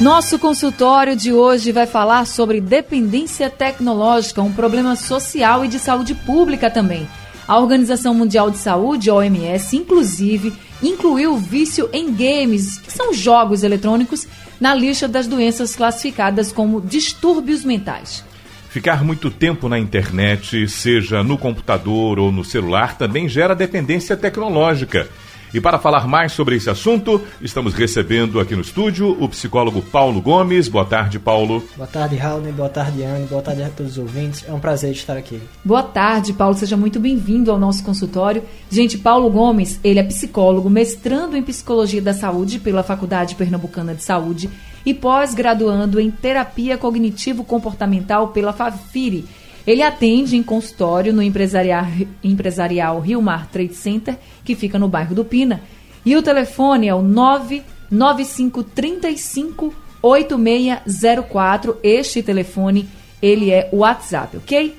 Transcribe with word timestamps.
nosso 0.00 0.38
consultório 0.38 1.14
de 1.14 1.30
hoje 1.30 1.72
vai 1.72 1.86
falar 1.86 2.26
sobre 2.26 2.58
dependência 2.58 3.50
tecnológica, 3.50 4.40
um 4.40 4.50
problema 4.52 4.96
social 4.96 5.62
e 5.62 5.68
de 5.68 5.78
saúde 5.78 6.14
pública 6.14 6.70
também. 6.70 7.06
A 7.46 7.58
Organização 7.58 8.14
Mundial 8.14 8.50
de 8.50 8.56
Saúde, 8.56 9.10
OMS, 9.10 9.76
inclusive, 9.76 10.54
incluiu 10.82 11.34
o 11.34 11.36
vício 11.36 11.90
em 11.92 12.14
games, 12.14 12.78
que 12.78 12.90
são 12.90 13.12
jogos 13.12 13.62
eletrônicos, 13.62 14.26
na 14.58 14.74
lista 14.74 15.06
das 15.06 15.26
doenças 15.26 15.76
classificadas 15.76 16.50
como 16.50 16.80
distúrbios 16.80 17.62
mentais. 17.62 18.24
Ficar 18.70 19.04
muito 19.04 19.30
tempo 19.30 19.68
na 19.68 19.78
internet, 19.78 20.66
seja 20.68 21.22
no 21.22 21.36
computador 21.36 22.18
ou 22.18 22.32
no 22.32 22.44
celular, 22.44 22.96
também 22.96 23.28
gera 23.28 23.54
dependência 23.54 24.16
tecnológica. 24.16 25.10
E 25.52 25.60
para 25.60 25.78
falar 25.78 26.06
mais 26.06 26.32
sobre 26.32 26.54
esse 26.56 26.70
assunto, 26.70 27.20
estamos 27.40 27.74
recebendo 27.74 28.38
aqui 28.38 28.54
no 28.54 28.62
estúdio 28.62 29.16
o 29.20 29.28
psicólogo 29.28 29.82
Paulo 29.82 30.20
Gomes. 30.20 30.68
Boa 30.68 30.84
tarde, 30.84 31.18
Paulo. 31.18 31.64
Boa 31.76 31.88
tarde, 31.88 32.14
Raul. 32.14 32.40
Boa 32.52 32.68
tarde, 32.68 33.02
Anne. 33.02 33.26
Boa 33.26 33.42
tarde 33.42 33.62
a 33.64 33.68
todos 33.68 33.92
os 33.92 33.98
ouvintes. 33.98 34.44
É 34.48 34.52
um 34.52 34.60
prazer 34.60 34.92
estar 34.92 35.16
aqui. 35.16 35.40
Boa 35.64 35.82
tarde, 35.82 36.32
Paulo. 36.32 36.54
Seja 36.54 36.76
muito 36.76 37.00
bem-vindo 37.00 37.50
ao 37.50 37.58
nosso 37.58 37.82
consultório. 37.82 38.44
Gente, 38.70 38.96
Paulo 38.96 39.28
Gomes, 39.28 39.80
ele 39.82 39.98
é 39.98 40.04
psicólogo, 40.04 40.70
mestrando 40.70 41.36
em 41.36 41.42
Psicologia 41.42 42.00
da 42.00 42.14
Saúde 42.14 42.60
pela 42.60 42.84
Faculdade 42.84 43.34
Pernambucana 43.34 43.94
de 43.94 44.04
Saúde 44.04 44.48
e 44.86 44.94
pós-graduando 44.94 45.98
em 46.00 46.10
Terapia 46.10 46.78
Cognitivo-Comportamental 46.78 48.28
pela 48.28 48.52
FAFIRI 48.52 49.26
ele 49.66 49.82
atende 49.82 50.36
em 50.36 50.42
consultório 50.42 51.12
no 51.12 51.22
empresarial, 51.22 51.84
empresarial 52.22 53.00
Rio 53.00 53.20
Mar 53.20 53.48
Trade 53.48 53.74
Center, 53.74 54.16
que 54.44 54.54
fica 54.54 54.78
no 54.78 54.86
bairro 54.88 55.14
do 55.14 55.24
Pina. 55.24 55.60
E 56.04 56.14
o 56.16 56.22
telefone 56.22 56.86
é 56.88 56.94
o 56.94 57.02
99535 57.02 59.74
8604. 60.02 61.76
Este 61.82 62.22
telefone, 62.22 62.88
ele 63.20 63.50
é 63.50 63.68
o 63.72 63.78
WhatsApp, 63.78 64.38
ok? 64.38 64.76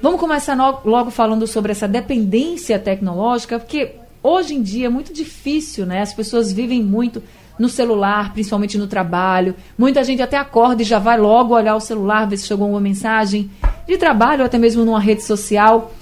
Vamos 0.00 0.20
começar 0.20 0.56
logo 0.84 1.10
falando 1.10 1.46
sobre 1.46 1.72
essa 1.72 1.88
dependência 1.88 2.78
tecnológica, 2.78 3.58
porque 3.58 3.96
hoje 4.22 4.54
em 4.54 4.62
dia 4.62 4.86
é 4.86 4.90
muito 4.90 5.12
difícil, 5.12 5.86
né? 5.86 6.02
As 6.02 6.12
pessoas 6.12 6.52
vivem 6.52 6.82
muito 6.82 7.22
no 7.58 7.68
celular, 7.68 8.32
principalmente 8.32 8.76
no 8.76 8.86
trabalho. 8.86 9.54
Muita 9.78 10.02
gente 10.02 10.20
até 10.20 10.36
acorda 10.36 10.82
e 10.82 10.84
já 10.84 10.98
vai 10.98 11.18
logo 11.18 11.54
olhar 11.54 11.76
o 11.76 11.80
celular, 11.80 12.26
ver 12.26 12.36
se 12.36 12.46
chegou 12.46 12.68
uma 12.68 12.80
mensagem 12.80 13.50
de 13.86 13.96
trabalho 13.96 14.40
ou 14.40 14.46
até 14.46 14.58
mesmo 14.58 14.84
numa 14.84 15.00
rede 15.00 15.22
social. 15.22 15.92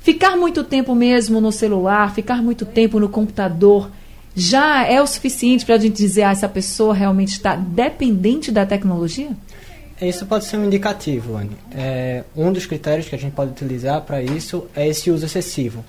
Ficar 0.00 0.36
muito 0.36 0.64
tempo 0.64 0.94
mesmo 0.94 1.40
no 1.40 1.52
celular, 1.52 2.14
ficar 2.14 2.42
muito 2.42 2.66
tempo 2.66 2.98
no 2.98 3.08
computador, 3.08 3.90
já 4.34 4.84
é 4.84 5.00
o 5.00 5.06
suficiente 5.06 5.64
para 5.64 5.76
a 5.76 5.78
gente 5.78 5.96
dizer 5.96 6.22
ah, 6.22 6.32
essa 6.32 6.48
pessoa 6.48 6.94
realmente 6.94 7.32
está 7.32 7.54
dependente 7.54 8.50
da 8.50 8.66
tecnologia? 8.66 9.30
Isso 10.00 10.26
pode 10.26 10.46
ser 10.46 10.56
um 10.56 10.64
indicativo, 10.64 11.36
Anne. 11.36 11.56
É, 11.72 12.24
um 12.34 12.52
dos 12.52 12.66
critérios 12.66 13.08
que 13.08 13.14
a 13.14 13.18
gente 13.18 13.32
pode 13.32 13.52
utilizar 13.52 14.00
para 14.00 14.20
isso 14.20 14.66
é 14.74 14.88
esse 14.88 15.10
uso 15.10 15.26
excessivo 15.26 15.84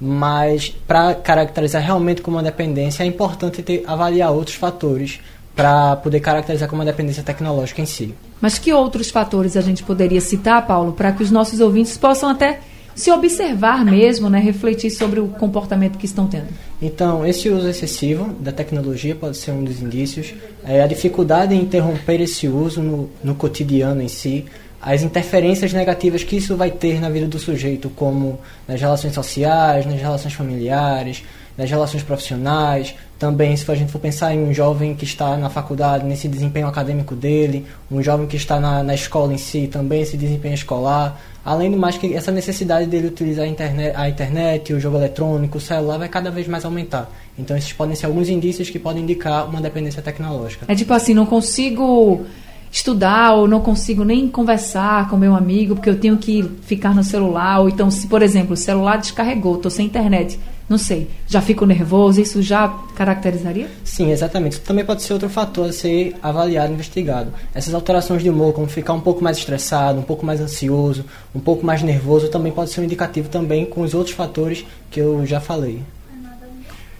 mas 0.00 0.68
para 0.68 1.14
caracterizar 1.14 1.82
realmente 1.82 2.22
como 2.22 2.36
uma 2.36 2.42
dependência 2.42 3.02
é 3.02 3.06
importante 3.06 3.62
ter, 3.62 3.82
avaliar 3.86 4.30
outros 4.30 4.56
fatores 4.56 5.20
para 5.56 5.96
poder 5.96 6.20
caracterizar 6.20 6.68
como 6.68 6.80
uma 6.80 6.86
dependência 6.86 7.22
tecnológica 7.22 7.82
em 7.82 7.86
si. 7.86 8.14
Mas 8.40 8.58
que 8.58 8.72
outros 8.72 9.10
fatores 9.10 9.56
a 9.56 9.60
gente 9.60 9.82
poderia 9.82 10.20
citar, 10.20 10.66
Paulo, 10.66 10.92
para 10.92 11.12
que 11.12 11.22
os 11.22 11.30
nossos 11.30 11.60
ouvintes 11.60 11.96
possam 11.96 12.30
até 12.30 12.60
se 12.94 13.12
observar 13.12 13.84
mesmo, 13.84 14.28
né, 14.28 14.40
refletir 14.40 14.90
sobre 14.90 15.20
o 15.20 15.28
comportamento 15.28 15.96
que 15.96 16.04
estão 16.04 16.26
tendo? 16.26 16.48
Então, 16.82 17.24
esse 17.24 17.48
uso 17.48 17.68
excessivo 17.68 18.32
da 18.40 18.50
tecnologia 18.50 19.14
pode 19.14 19.36
ser 19.36 19.52
um 19.52 19.62
dos 19.62 19.80
indícios. 19.80 20.34
É, 20.64 20.82
a 20.82 20.86
dificuldade 20.86 21.54
em 21.54 21.60
interromper 21.60 22.20
esse 22.20 22.48
uso 22.48 22.82
no, 22.82 23.08
no 23.22 23.36
cotidiano 23.36 24.02
em 24.02 24.08
si, 24.08 24.46
as 24.82 25.02
interferências 25.02 25.72
negativas 25.72 26.24
que 26.24 26.36
isso 26.36 26.56
vai 26.56 26.72
ter 26.72 27.00
na 27.00 27.08
vida 27.08 27.26
do 27.26 27.38
sujeito, 27.38 27.88
como 27.90 28.40
nas 28.66 28.80
relações 28.80 29.14
sociais, 29.14 29.86
nas 29.86 30.00
relações 30.00 30.34
familiares, 30.34 31.22
nas 31.56 31.70
relações 31.70 32.02
profissionais. 32.02 32.94
Também, 33.18 33.56
se 33.56 33.68
a 33.68 33.74
gente 33.74 33.90
for 33.90 33.98
pensar 33.98 34.32
em 34.32 34.38
um 34.38 34.54
jovem 34.54 34.94
que 34.94 35.04
está 35.04 35.36
na 35.36 35.50
faculdade, 35.50 36.04
nesse 36.04 36.28
desempenho 36.28 36.68
acadêmico 36.68 37.16
dele, 37.16 37.66
um 37.90 38.00
jovem 38.00 38.28
que 38.28 38.36
está 38.36 38.60
na, 38.60 38.82
na 38.84 38.94
escola 38.94 39.34
em 39.34 39.38
si, 39.38 39.66
também 39.66 40.02
esse 40.02 40.16
desempenho 40.16 40.54
escolar. 40.54 41.20
Além 41.44 41.70
do 41.70 41.76
mais, 41.76 41.98
que 41.98 42.14
essa 42.14 42.30
necessidade 42.30 42.86
dele 42.86 43.08
utilizar 43.08 43.44
a 43.44 43.48
internet, 43.48 43.96
a 43.96 44.08
internet, 44.08 44.72
o 44.72 44.78
jogo 44.78 44.98
eletrônico, 44.98 45.58
o 45.58 45.60
celular, 45.60 45.98
vai 45.98 46.08
cada 46.08 46.30
vez 46.30 46.46
mais 46.46 46.64
aumentar. 46.64 47.10
Então, 47.36 47.56
esses 47.56 47.72
podem 47.72 47.96
ser 47.96 48.06
alguns 48.06 48.28
indícios 48.28 48.70
que 48.70 48.78
podem 48.78 49.02
indicar 49.02 49.48
uma 49.48 49.60
dependência 49.60 50.00
tecnológica. 50.00 50.66
É 50.68 50.74
tipo 50.76 50.92
assim, 50.92 51.12
não 51.12 51.26
consigo 51.26 52.24
estudar 52.70 53.34
ou 53.34 53.48
não 53.48 53.60
consigo 53.60 54.04
nem 54.04 54.28
conversar 54.28 55.08
com 55.08 55.16
meu 55.16 55.34
amigo 55.34 55.74
porque 55.74 55.90
eu 55.90 55.98
tenho 55.98 56.16
que 56.16 56.42
ficar 56.62 56.94
no 56.94 57.02
celular 57.02 57.60
ou 57.60 57.68
então 57.68 57.90
se 57.90 58.06
por 58.06 58.22
exemplo 58.22 58.54
o 58.54 58.56
celular 58.56 58.98
descarregou 58.98 59.56
estou 59.56 59.70
sem 59.70 59.86
internet 59.86 60.38
não 60.68 60.76
sei 60.76 61.08
já 61.26 61.40
fico 61.40 61.64
nervoso 61.64 62.20
isso 62.20 62.42
já 62.42 62.68
caracterizaria? 62.94 63.68
Sim 63.84 64.10
exatamente. 64.10 64.52
Isso 64.52 64.62
também 64.62 64.84
pode 64.84 65.02
ser 65.02 65.14
outro 65.14 65.28
fator 65.30 65.70
a 65.70 65.72
ser 65.72 66.14
avaliado 66.22 66.72
investigado. 66.72 67.32
Essas 67.54 67.72
alterações 67.72 68.22
de 68.22 68.28
humor 68.28 68.52
como 68.52 68.66
ficar 68.66 68.92
um 68.92 69.00
pouco 69.00 69.24
mais 69.24 69.38
estressado 69.38 69.98
um 69.98 70.02
pouco 70.02 70.26
mais 70.26 70.40
ansioso 70.40 71.04
um 71.34 71.40
pouco 71.40 71.64
mais 71.64 71.82
nervoso 71.82 72.28
também 72.28 72.52
pode 72.52 72.70
ser 72.70 72.82
um 72.82 72.84
indicativo 72.84 73.30
também 73.30 73.64
com 73.64 73.80
os 73.80 73.94
outros 73.94 74.14
fatores 74.14 74.64
que 74.90 75.00
eu 75.00 75.24
já 75.24 75.40
falei 75.40 75.82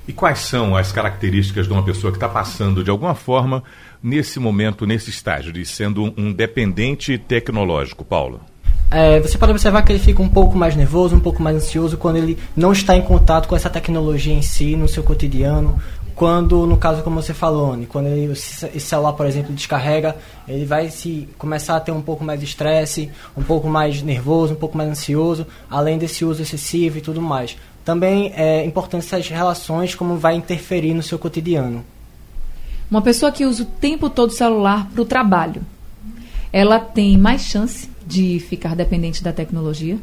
e 0.08 0.12
quais 0.12 0.38
são 0.38 0.74
as 0.74 0.90
características 0.90 1.66
de 1.66 1.72
uma 1.72 1.82
pessoa 1.82 2.10
que 2.10 2.16
está 2.16 2.28
passando 2.28 2.82
de 2.82 2.88
alguma 2.88 3.14
forma 3.14 3.62
nesse 4.02 4.40
momento, 4.40 4.86
nesse 4.86 5.10
estágio, 5.10 5.52
de 5.52 5.66
sendo 5.66 6.14
um, 6.16 6.32
dependente 6.32 7.18
tecnológico, 7.18 8.02
Paulo? 8.06 8.40
É, 8.90 9.20
você 9.20 9.36
pode 9.36 9.52
observar 9.52 9.82
que 9.82 9.92
ele 9.92 9.98
fica 9.98 10.22
um 10.22 10.28
pouco 10.28 10.56
mais 10.56 10.74
nervoso, 10.74 11.14
um 11.14 11.20
pouco 11.20 11.42
mais 11.42 11.56
ansioso 11.56 11.98
quando 11.98 12.16
ele 12.16 12.38
não 12.56 12.72
está 12.72 12.96
em 12.96 13.02
contato 13.02 13.46
com 13.46 13.54
essa 13.54 13.68
tecnologia 13.68 14.32
em 14.32 14.40
si, 14.40 14.74
no 14.74 14.88
seu 14.88 15.02
cotidiano. 15.02 15.78
Quando, 16.14 16.66
no 16.66 16.78
caso 16.78 17.02
como 17.02 17.22
você 17.22 17.34
falou, 17.34 17.74
Anny, 17.74 17.86
quando 17.86 18.06
ele, 18.06 18.32
esse 18.32 18.80
celular, 18.80 19.12
por 19.12 19.26
exemplo, 19.26 19.54
descarrega, 19.54 20.16
ele 20.48 20.64
vai 20.64 20.90
se 20.90 21.28
começar 21.36 21.76
a 21.76 21.80
ter 21.80 21.92
um 21.92 22.00
pouco 22.00 22.24
mais 22.24 22.40
de 22.40 22.46
estresse, 22.46 23.10
um 23.36 23.42
pouco 23.42 23.68
mais 23.68 24.02
nervoso, 24.02 24.54
um 24.54 24.56
pouco 24.56 24.76
mais 24.76 24.88
ansioso, 24.90 25.46
além 25.70 25.96
desse 25.98 26.24
uso 26.24 26.42
excessivo 26.42 26.98
e 26.98 27.00
tudo 27.00 27.20
mais. 27.20 27.56
Também 27.88 28.34
é 28.36 28.66
importante 28.66 29.06
essas 29.06 29.30
relações, 29.30 29.94
como 29.94 30.18
vai 30.18 30.34
interferir 30.34 30.92
no 30.92 31.02
seu 31.02 31.18
cotidiano. 31.18 31.82
Uma 32.90 33.00
pessoa 33.00 33.32
que 33.32 33.46
usa 33.46 33.62
o 33.62 33.64
tempo 33.64 34.10
todo 34.10 34.28
o 34.28 34.34
celular 34.34 34.86
para 34.92 35.00
o 35.00 35.06
trabalho, 35.06 35.62
ela 36.52 36.78
tem 36.78 37.16
mais 37.16 37.40
chance 37.40 37.88
de 38.06 38.40
ficar 38.40 38.76
dependente 38.76 39.24
da 39.24 39.32
tecnologia? 39.32 39.96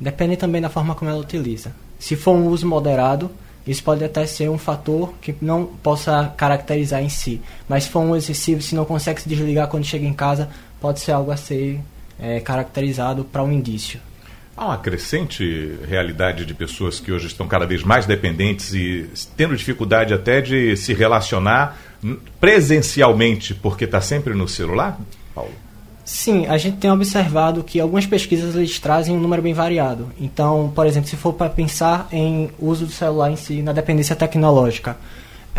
Depende 0.00 0.36
também 0.36 0.60
da 0.60 0.68
forma 0.68 0.96
como 0.96 1.12
ela 1.12 1.20
utiliza. 1.20 1.72
Se 1.96 2.16
for 2.16 2.32
um 2.32 2.48
uso 2.48 2.66
moderado, 2.66 3.30
isso 3.64 3.84
pode 3.84 4.02
até 4.02 4.26
ser 4.26 4.50
um 4.50 4.58
fator 4.58 5.14
que 5.22 5.32
não 5.40 5.64
possa 5.64 6.34
caracterizar 6.36 7.04
em 7.04 7.08
si. 7.08 7.40
Mas 7.68 7.84
se 7.84 7.90
for 7.90 8.00
um 8.00 8.16
excessivo, 8.16 8.60
se 8.60 8.74
não 8.74 8.84
consegue 8.84 9.22
se 9.22 9.28
desligar 9.28 9.68
quando 9.68 9.84
chega 9.84 10.04
em 10.04 10.12
casa, 10.12 10.50
pode 10.80 10.98
ser 10.98 11.12
algo 11.12 11.30
a 11.30 11.36
ser 11.36 11.80
é, 12.18 12.40
caracterizado 12.40 13.22
para 13.22 13.44
um 13.44 13.52
indício. 13.52 14.07
Há 14.58 14.66
uma 14.66 14.78
crescente 14.78 15.78
realidade 15.88 16.44
de 16.44 16.52
pessoas 16.52 16.98
que 16.98 17.12
hoje 17.12 17.28
estão 17.28 17.46
cada 17.46 17.64
vez 17.64 17.84
mais 17.84 18.06
dependentes 18.06 18.74
e 18.74 19.08
tendo 19.36 19.56
dificuldade 19.56 20.12
até 20.12 20.40
de 20.40 20.76
se 20.76 20.92
relacionar 20.92 21.78
presencialmente 22.40 23.54
porque 23.54 23.84
está 23.84 24.00
sempre 24.00 24.34
no 24.34 24.48
celular, 24.48 24.98
Paulo? 25.32 25.52
Sim, 26.04 26.46
a 26.46 26.58
gente 26.58 26.78
tem 26.78 26.90
observado 26.90 27.62
que 27.62 27.78
algumas 27.78 28.04
pesquisas 28.04 28.56
eles 28.56 28.80
trazem 28.80 29.14
um 29.14 29.20
número 29.20 29.42
bem 29.42 29.54
variado. 29.54 30.10
Então, 30.20 30.72
por 30.74 30.86
exemplo, 30.86 31.08
se 31.08 31.14
for 31.14 31.34
para 31.34 31.48
pensar 31.48 32.08
em 32.10 32.50
uso 32.58 32.84
do 32.84 32.90
celular 32.90 33.30
em 33.30 33.36
si, 33.36 33.62
na 33.62 33.72
dependência 33.72 34.16
tecnológica, 34.16 34.96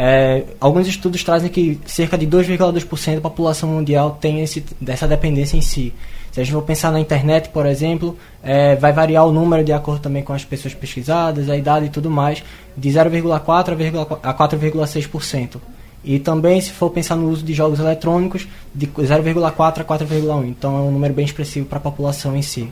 é, 0.02 0.46
alguns 0.62 0.88
estudos 0.88 1.26
trazem 1.26 1.50
que 1.50 1.78
cerca 1.86 2.18
de 2.18 2.26
2,2% 2.26 3.16
da 3.16 3.22
população 3.22 3.68
mundial 3.68 4.18
tem 4.22 4.42
esse, 4.42 4.64
dessa 4.80 5.06
dependência 5.06 5.58
em 5.58 5.62
si. 5.62 5.94
Se 6.32 6.40
a 6.40 6.44
gente 6.44 6.54
for 6.54 6.62
pensar 6.62 6.90
na 6.90 7.02
internet, 7.02 7.50
por 7.50 7.66
exemplo, 7.66 8.18
é, 8.42 8.78
vai 8.78 8.94
variar 8.94 9.28
o 9.28 9.32
número 9.34 9.62
de 9.62 9.74
acordo 9.74 10.00
também 10.00 10.24
com 10.24 10.32
as 10.32 10.46
pessoas 10.46 10.74
pesquisadas, 10.74 11.50
a 11.50 11.58
idade 11.58 11.88
e 11.88 11.90
tudo 11.90 12.10
mais, 12.10 12.42
de 12.78 12.90
0,4% 12.90 14.20
a 14.24 14.34
4,6%. 14.34 15.58
E 16.02 16.18
também, 16.18 16.62
se 16.62 16.72
for 16.72 16.92
pensar 16.92 17.18
no 17.18 17.30
uso 17.30 17.44
de 17.44 17.54
jogos 17.54 17.78
eletrônicos, 17.78 18.48
de 18.74 18.88
0,4 18.88 19.82
a 19.82 19.84
4,1. 19.84 20.48
Então 20.48 20.78
é 20.78 20.82
um 20.82 20.92
número 20.92 21.14
bem 21.14 21.26
expressivo 21.26 21.66
para 21.66 21.78
a 21.78 21.82
população 21.82 22.38
em 22.38 22.42
si. 22.42 22.70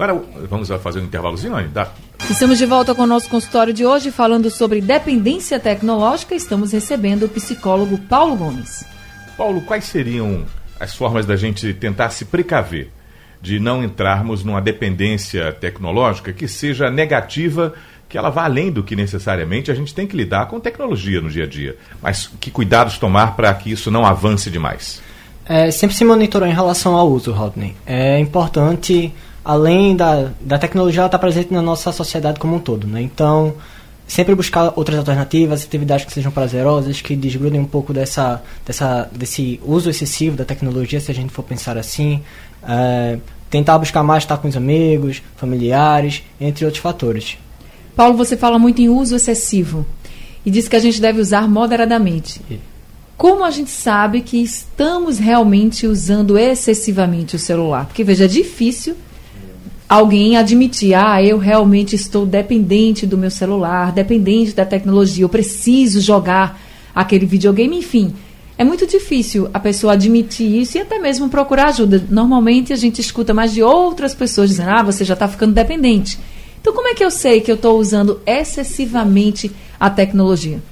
Agora 0.00 0.18
vamos 0.48 0.66
fazer 0.82 0.98
um 1.00 1.04
intervalozinho, 1.04 1.68
Dá. 1.68 1.90
Estamos 2.30 2.56
de 2.56 2.64
volta 2.64 2.94
com 2.94 3.02
o 3.02 3.06
nosso 3.06 3.28
consultório 3.28 3.70
de 3.70 3.84
hoje, 3.84 4.10
falando 4.10 4.48
sobre 4.48 4.80
dependência 4.80 5.60
tecnológica. 5.60 6.34
Estamos 6.34 6.72
recebendo 6.72 7.24
o 7.24 7.28
psicólogo 7.28 7.98
Paulo 7.98 8.34
Gomes. 8.34 8.82
Paulo, 9.36 9.60
quais 9.60 9.84
seriam 9.84 10.46
as 10.80 10.94
formas 10.94 11.26
da 11.26 11.36
gente 11.36 11.74
tentar 11.74 12.08
se 12.08 12.24
precaver 12.24 12.88
de 13.42 13.60
não 13.60 13.84
entrarmos 13.84 14.42
numa 14.42 14.62
dependência 14.62 15.52
tecnológica 15.52 16.32
que 16.32 16.48
seja 16.48 16.90
negativa, 16.90 17.74
que 18.08 18.16
ela 18.16 18.30
vá 18.30 18.44
além 18.44 18.72
do 18.72 18.82
que 18.82 18.96
necessariamente 18.96 19.70
a 19.70 19.74
gente 19.74 19.94
tem 19.94 20.06
que 20.06 20.16
lidar 20.16 20.46
com 20.46 20.58
tecnologia 20.58 21.20
no 21.20 21.28
dia 21.28 21.44
a 21.44 21.46
dia. 21.46 21.76
Mas 22.00 22.26
que 22.40 22.50
cuidados 22.50 22.96
tomar 22.96 23.36
para 23.36 23.52
que 23.52 23.70
isso 23.70 23.90
não 23.90 24.06
avance 24.06 24.50
demais? 24.50 25.02
É, 25.44 25.70
sempre 25.70 25.94
se 25.94 26.06
monitorou 26.06 26.48
em 26.48 26.54
relação 26.54 26.94
ao 26.94 27.06
uso, 27.10 27.32
Rodney. 27.32 27.76
É 27.84 28.18
importante, 28.18 29.12
além 29.44 29.96
da, 29.96 30.30
da 30.40 30.58
tecnologia, 30.58 31.00
ela 31.00 31.06
estar 31.06 31.18
tá 31.18 31.22
presente 31.22 31.52
na 31.52 31.62
nossa 31.62 31.92
sociedade 31.92 32.38
como 32.38 32.56
um 32.56 32.58
todo. 32.58 32.86
Né? 32.86 33.02
Então, 33.02 33.54
sempre 34.06 34.34
buscar 34.34 34.72
outras 34.76 34.98
alternativas, 34.98 35.64
atividades 35.64 36.04
que 36.04 36.12
sejam 36.12 36.32
prazerosas, 36.32 37.00
que 37.00 37.14
desgrudem 37.14 37.60
um 37.60 37.66
pouco 37.66 37.92
dessa, 37.92 38.42
dessa, 38.66 39.08
desse 39.12 39.60
uso 39.64 39.88
excessivo 39.88 40.36
da 40.36 40.44
tecnologia, 40.44 41.00
se 41.00 41.10
a 41.10 41.14
gente 41.14 41.32
for 41.32 41.42
pensar 41.42 41.78
assim. 41.78 42.20
É, 42.62 43.18
tentar 43.48 43.78
buscar 43.78 44.02
mais 44.02 44.22
estar 44.22 44.38
com 44.38 44.48
os 44.48 44.56
amigos, 44.56 45.22
familiares, 45.36 46.22
entre 46.40 46.64
outros 46.64 46.82
fatores. 46.82 47.36
Paulo, 47.96 48.16
você 48.16 48.36
fala 48.36 48.58
muito 48.58 48.80
em 48.80 48.88
uso 48.88 49.16
excessivo 49.16 49.84
e 50.46 50.50
diz 50.50 50.68
que 50.68 50.76
a 50.76 50.80
gente 50.80 51.00
deve 51.00 51.20
usar 51.20 51.48
moderadamente. 51.48 52.40
Como 53.16 53.44
a 53.44 53.50
gente 53.50 53.70
sabe 53.70 54.22
que 54.22 54.38
estamos 54.42 55.18
realmente 55.18 55.86
usando 55.86 56.38
excessivamente 56.38 57.36
o 57.36 57.38
celular? 57.38 57.86
Porque, 57.86 58.04
veja, 58.04 58.24
é 58.24 58.28
difícil 58.28 58.96
alguém 59.90 60.36
admitir, 60.36 60.94
ah, 60.94 61.20
eu 61.20 61.36
realmente 61.36 61.96
estou 61.96 62.24
dependente 62.24 63.04
do 63.04 63.18
meu 63.18 63.30
celular, 63.30 63.90
dependente 63.90 64.54
da 64.54 64.64
tecnologia, 64.64 65.24
eu 65.24 65.28
preciso 65.28 66.00
jogar 66.00 66.62
aquele 66.94 67.26
videogame, 67.26 67.76
enfim. 67.76 68.14
É 68.56 68.62
muito 68.62 68.86
difícil 68.86 69.50
a 69.52 69.58
pessoa 69.58 69.94
admitir 69.94 70.60
isso 70.60 70.78
e 70.78 70.80
até 70.80 71.00
mesmo 71.00 71.28
procurar 71.28 71.70
ajuda. 71.70 72.06
Normalmente 72.08 72.72
a 72.72 72.76
gente 72.76 73.00
escuta 73.00 73.34
mais 73.34 73.52
de 73.52 73.64
outras 73.64 74.14
pessoas 74.14 74.50
dizendo, 74.50 74.70
ah, 74.70 74.82
você 74.84 75.04
já 75.04 75.14
está 75.14 75.26
ficando 75.26 75.54
dependente. 75.54 76.16
Então, 76.60 76.72
como 76.72 76.86
é 76.86 76.94
que 76.94 77.02
eu 77.02 77.10
sei 77.10 77.40
que 77.40 77.50
eu 77.50 77.56
estou 77.56 77.76
usando 77.76 78.20
excessivamente 78.24 79.50
a 79.80 79.90
tecnologia? 79.90 80.62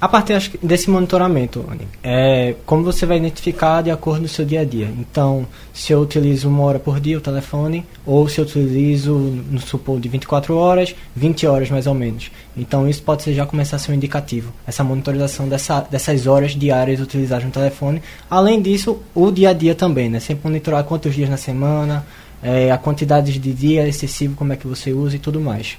A 0.00 0.08
partir 0.08 0.58
desse 0.62 0.88
monitoramento, 0.88 1.62
é 2.02 2.54
como 2.64 2.82
você 2.82 3.04
vai 3.04 3.18
identificar 3.18 3.82
de 3.82 3.90
acordo 3.90 4.20
com 4.20 4.24
o 4.24 4.28
seu 4.30 4.46
dia 4.46 4.62
a 4.62 4.64
dia. 4.64 4.88
Então, 4.98 5.46
se 5.74 5.92
eu 5.92 6.00
utilizo 6.00 6.48
uma 6.48 6.62
hora 6.62 6.78
por 6.78 6.98
dia 6.98 7.18
o 7.18 7.20
telefone, 7.20 7.84
ou 8.06 8.26
se 8.26 8.40
eu 8.40 8.46
utilizo, 8.46 9.12
no 9.14 9.60
supor, 9.60 10.00
de 10.00 10.08
24 10.08 10.56
horas, 10.56 10.94
20 11.14 11.46
horas 11.46 11.68
mais 11.68 11.86
ou 11.86 11.92
menos. 11.92 12.30
Então, 12.56 12.88
isso 12.88 13.02
pode 13.02 13.24
ser, 13.24 13.34
já 13.34 13.44
começar 13.44 13.76
a 13.76 13.78
ser 13.78 13.92
um 13.92 13.94
indicativo, 13.94 14.54
essa 14.66 14.82
monitorização 14.82 15.46
dessa, 15.46 15.82
dessas 15.82 16.26
horas 16.26 16.52
diárias 16.52 16.98
utilizadas 16.98 17.44
no 17.44 17.50
telefone. 17.50 18.00
Além 18.30 18.62
disso, 18.62 19.00
o 19.14 19.30
dia 19.30 19.50
a 19.50 19.52
dia 19.52 19.74
também, 19.74 20.08
né? 20.08 20.18
Sempre 20.18 20.48
monitorar 20.48 20.82
quantos 20.84 21.14
dias 21.14 21.28
na 21.28 21.36
semana, 21.36 22.06
é, 22.42 22.72
a 22.72 22.78
quantidade 22.78 23.38
de 23.38 23.52
dia 23.52 23.86
excessivo, 23.86 24.34
como 24.34 24.54
é 24.54 24.56
que 24.56 24.66
você 24.66 24.94
usa 24.94 25.16
e 25.16 25.18
tudo 25.18 25.42
mais. 25.42 25.76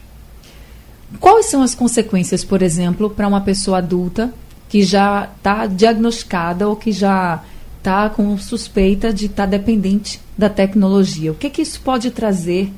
Quais 1.20 1.46
são 1.48 1.62
as 1.62 1.76
consequências, 1.76 2.44
por 2.44 2.62
exemplo, 2.62 3.10
para 3.10 3.28
uma 3.28 3.42
pessoa 3.42 3.80
adulta 3.80 4.34
que 4.70 4.84
já 4.84 5.30
está 5.38 5.68
diagnosticada 5.68 6.68
ou 6.68 6.76
que 6.76 6.92
já 6.92 7.44
está 7.78 8.10
com 8.10 8.38
suspeita 8.38 9.12
de 9.12 9.26
estar 9.26 9.44
tá 9.44 9.50
dependente 9.50 10.22
da 10.38 10.50
tecnologia? 10.50 11.32
O 11.32 11.36
que, 11.36 11.50
que 11.50 11.62
isso 11.62 11.82
pode 11.82 12.12
trazer 12.12 12.72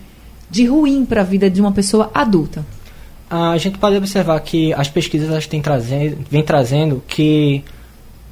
de 0.50 0.66
ruim 0.66 1.06
para 1.06 1.22
a 1.22 1.24
vida 1.24 1.50
de 1.50 1.62
uma 1.62 1.72
pessoa 1.72 2.10
adulta? 2.14 2.66
A 3.30 3.58
gente 3.58 3.78
pode 3.78 3.96
observar 3.96 4.40
que 4.42 4.74
as 4.74 4.88
pesquisas 4.88 5.30
elas 5.30 5.48
têm 5.48 5.62
trazendo, 5.62 6.18
vêm 6.30 6.44
trazendo 6.44 7.04
que 7.08 7.64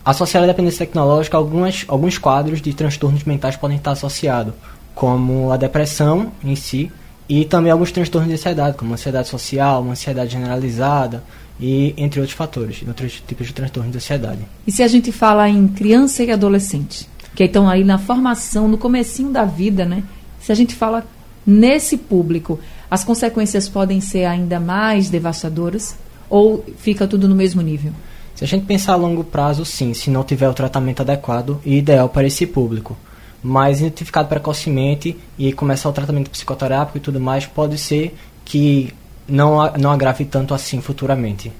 associada 0.06 0.46
à 0.46 0.48
dependência 0.48 0.86
tecnológica, 0.86 1.38
algumas, 1.38 1.86
alguns 1.88 2.18
quadros 2.18 2.62
de 2.62 2.74
transtornos 2.74 3.24
mentais 3.24 3.56
podem 3.56 3.78
estar 3.78 3.92
associados, 3.92 4.54
como 4.94 5.52
a 5.52 5.58
depressão 5.58 6.32
em 6.44 6.56
si, 6.56 6.92
e 7.28 7.46
também 7.46 7.72
alguns 7.72 7.92
transtornos 7.92 8.30
de 8.30 8.36
ansiedade, 8.36 8.78
como 8.78 8.94
ansiedade 8.94 9.28
social, 9.28 9.82
uma 9.82 9.92
ansiedade 9.92 10.32
generalizada 10.32 11.24
e 11.60 11.94
entre 11.98 12.20
outros 12.20 12.36
fatores, 12.36 12.84
outros 12.88 13.22
tipos 13.26 13.48
de 13.48 13.54
transtornos 13.54 13.92
de 13.92 13.98
ansiedade. 13.98 14.40
E 14.66 14.72
se 14.72 14.84
a 14.84 14.88
gente 14.88 15.12
fala 15.12 15.48
em 15.48 15.68
criança 15.68 16.24
e 16.24 16.32
adolescente, 16.32 17.08
que 17.36 17.44
estão 17.44 17.70
aí 17.70 17.84
na 17.84 17.98
formação, 17.98 18.68
no 18.68 18.78
comecinho 18.78 19.30
da 19.30 19.46
vida, 19.46 19.86
né? 19.86 20.04
Se 20.40 20.52
a 20.52 20.56
gente 20.56 20.76
fala 20.76 21.06
nesse 21.46 21.98
público, 21.98 22.60
as 22.90 23.04
consequências 23.04 23.70
podem 23.70 24.02
ser 24.02 24.26
ainda 24.26 24.60
mais 24.60 25.10
devastadoras 25.10 25.96
ou 26.30 26.66
fica 26.78 27.08
tudo 27.08 27.28
no 27.28 27.36
mesmo 27.36 27.62
nível? 27.62 27.94
Se 28.36 28.44
a 28.44 28.48
gente 28.48 28.66
pensar 28.66 28.94
a 28.94 28.98
longo 28.98 29.24
prazo, 29.24 29.64
sim, 29.64 29.94
se 29.94 30.10
não 30.10 30.24
tiver 30.24 30.50
o 30.50 30.54
tratamento 30.54 31.02
adequado 31.02 31.62
e 31.64 31.78
ideal 31.78 32.10
para 32.10 32.26
esse 32.26 32.46
público 32.48 32.98
mas 33.44 33.80
identificado 33.80 34.28
precocemente 34.28 35.18
e 35.38 35.52
começar 35.52 35.90
o 35.90 35.94
tratamento 35.94 36.30
psicoterápico 36.30 36.98
e 36.98 37.02
tudo 37.02 37.20
mais, 37.20 37.46
pode 37.46 37.78
ser 37.78 38.16
que 38.46 38.94
não, 39.28 39.72
não 39.78 39.92
agrave 39.92 40.26
tanto 40.26 40.54
assim 40.54 40.82
futuramente. 40.82 41.52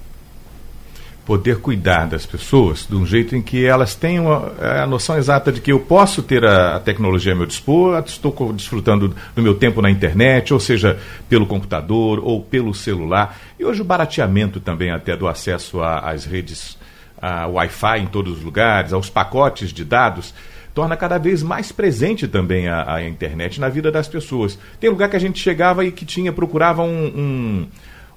Poder 1.26 1.60
cuidar 1.60 2.08
das 2.08 2.26
pessoas 2.26 2.86
de 2.90 2.96
um 2.96 3.06
jeito 3.06 3.36
em 3.36 3.42
que 3.42 3.64
elas 3.64 3.96
tenham 3.96 4.32
a, 4.32 4.84
a 4.84 4.88
noção 4.88 5.18
exata 5.18 5.52
de 5.52 5.62
que 5.62 5.72
eu 5.72 5.80
posso 5.80 6.22
ter 6.22 6.44
a, 6.44 6.76
a, 6.76 6.80
tecnologia 6.80 7.34
a 7.34 7.36
meu 7.36 7.46
dispor, 7.46 8.04
estou 8.06 8.52
desfrutando 8.52 9.16
do 9.36 9.42
meu 9.42 9.56
tempo 9.56 9.82
na 9.82 9.90
internet, 9.90 10.54
ou 10.54 10.60
seja, 10.60 11.00
pelo 11.30 11.46
computador 11.46 12.20
ou 12.20 12.42
pelo 12.42 12.74
celular. 12.74 13.38
E 13.58 13.64
hoje 13.64 13.82
o 13.82 13.86
barateamento 13.86 14.60
também 14.60 14.92
até 14.92 15.16
do 15.16 15.28
acesso 15.28 15.82
às 15.82 16.26
redes, 16.26 16.78
a 17.22 17.48
Wi-Fi 17.48 18.00
em 18.00 18.08
todos 18.08 18.40
os 18.40 18.44
lugares, 18.44 18.92
aos 18.92 19.10
pacotes 19.10 19.72
de 19.72 19.86
dados 19.86 20.34
torna 20.74 20.96
cada 20.96 21.18
vez 21.18 21.44
mais 21.44 21.72
presente 21.72 22.28
também 22.28 22.68
a, 22.68 22.96
a, 22.96 23.08
internet 23.08 23.60
na 23.60 23.70
vida 23.70 23.92
das 23.92 24.08
pessoas. 24.08 24.58
Tem 24.80 24.90
lugar 24.90 25.10
que 25.10 25.16
a 25.16 25.20
gente 25.20 25.40
chegava 25.40 25.86
e 25.86 25.92
que 25.92 26.06
tinha, 26.06 26.32
procurava 26.32 26.84
um, 26.84 27.06
um, 27.06 27.68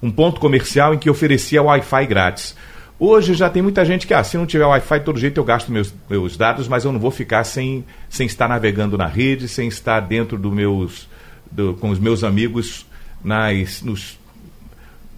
um 0.02 0.10
ponto 0.10 0.40
comercial 0.40 0.94
em 0.94 0.98
que 0.98 1.10
oferecia 1.10 1.62
Wi-Fi 1.62 2.06
grátis. 2.06 2.56
Hoje 2.98 3.34
já 3.34 3.50
tem 3.50 3.60
muita 3.60 3.84
gente 3.84 4.06
que, 4.06 4.14
ah, 4.14 4.22
se 4.22 4.36
não 4.36 4.46
tiver 4.46 4.64
Wi-Fi, 4.64 5.00
todo 5.00 5.18
jeito 5.18 5.38
eu 5.38 5.44
gasto 5.44 5.72
meus, 5.72 5.92
meus 6.08 6.36
dados, 6.36 6.68
mas 6.68 6.84
eu 6.84 6.92
não 6.92 7.00
vou 7.00 7.10
ficar 7.10 7.42
sem, 7.42 7.84
sem 8.08 8.26
estar 8.26 8.48
navegando 8.48 8.96
na 8.96 9.06
rede, 9.06 9.48
sem 9.48 9.66
estar 9.66 9.98
dentro 10.00 10.38
do 10.38 10.52
meus, 10.52 11.08
do, 11.50 11.74
com 11.74 11.90
os 11.90 11.98
meus 11.98 12.22
amigos 12.22 12.86
nas, 13.22 13.82
nos, 13.82 14.18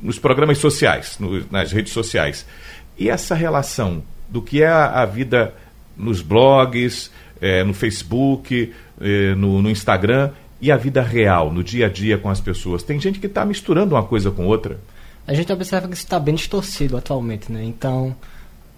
nos 0.00 0.18
programas 0.18 0.56
sociais, 0.56 1.18
no, 1.20 1.44
nas 1.50 1.70
redes 1.70 1.92
sociais. 1.92 2.46
E 2.99 3.11
essa 3.11 3.34
relação 3.34 4.02
do 4.26 4.40
que 4.40 4.62
é 4.62 4.68
a, 4.68 5.02
a 5.02 5.04
vida 5.04 5.54
nos 5.96 6.22
blogs, 6.22 7.11
é, 7.40 7.62
no 7.64 7.75
Facebook, 7.75 8.73
é, 9.00 9.35
no, 9.35 9.62
no 9.62 9.71
Instagram 9.71 10.31
e 10.61 10.73
a 10.73 10.76
vida 10.76 11.02
real, 11.02 11.52
no 11.52 11.62
dia 11.62 11.87
a 11.87 11.88
dia 11.88 12.16
com 12.16 12.31
as 12.31 12.40
pessoas. 12.40 12.83
Tem 12.83 13.00
gente 13.00 13.19
que 13.19 13.26
está 13.26 13.45
misturando 13.45 13.95
uma 13.95 14.02
coisa 14.02 14.31
com 14.31 14.47
outra. 14.47 14.78
A 15.26 15.35
gente 15.35 15.52
observa 15.52 15.88
que 15.88 15.95
isso 15.95 16.05
está 16.05 16.19
bem 16.19 16.35
distorcido 16.35 16.97
atualmente, 16.97 17.50
né? 17.50 17.62
Então, 17.64 18.14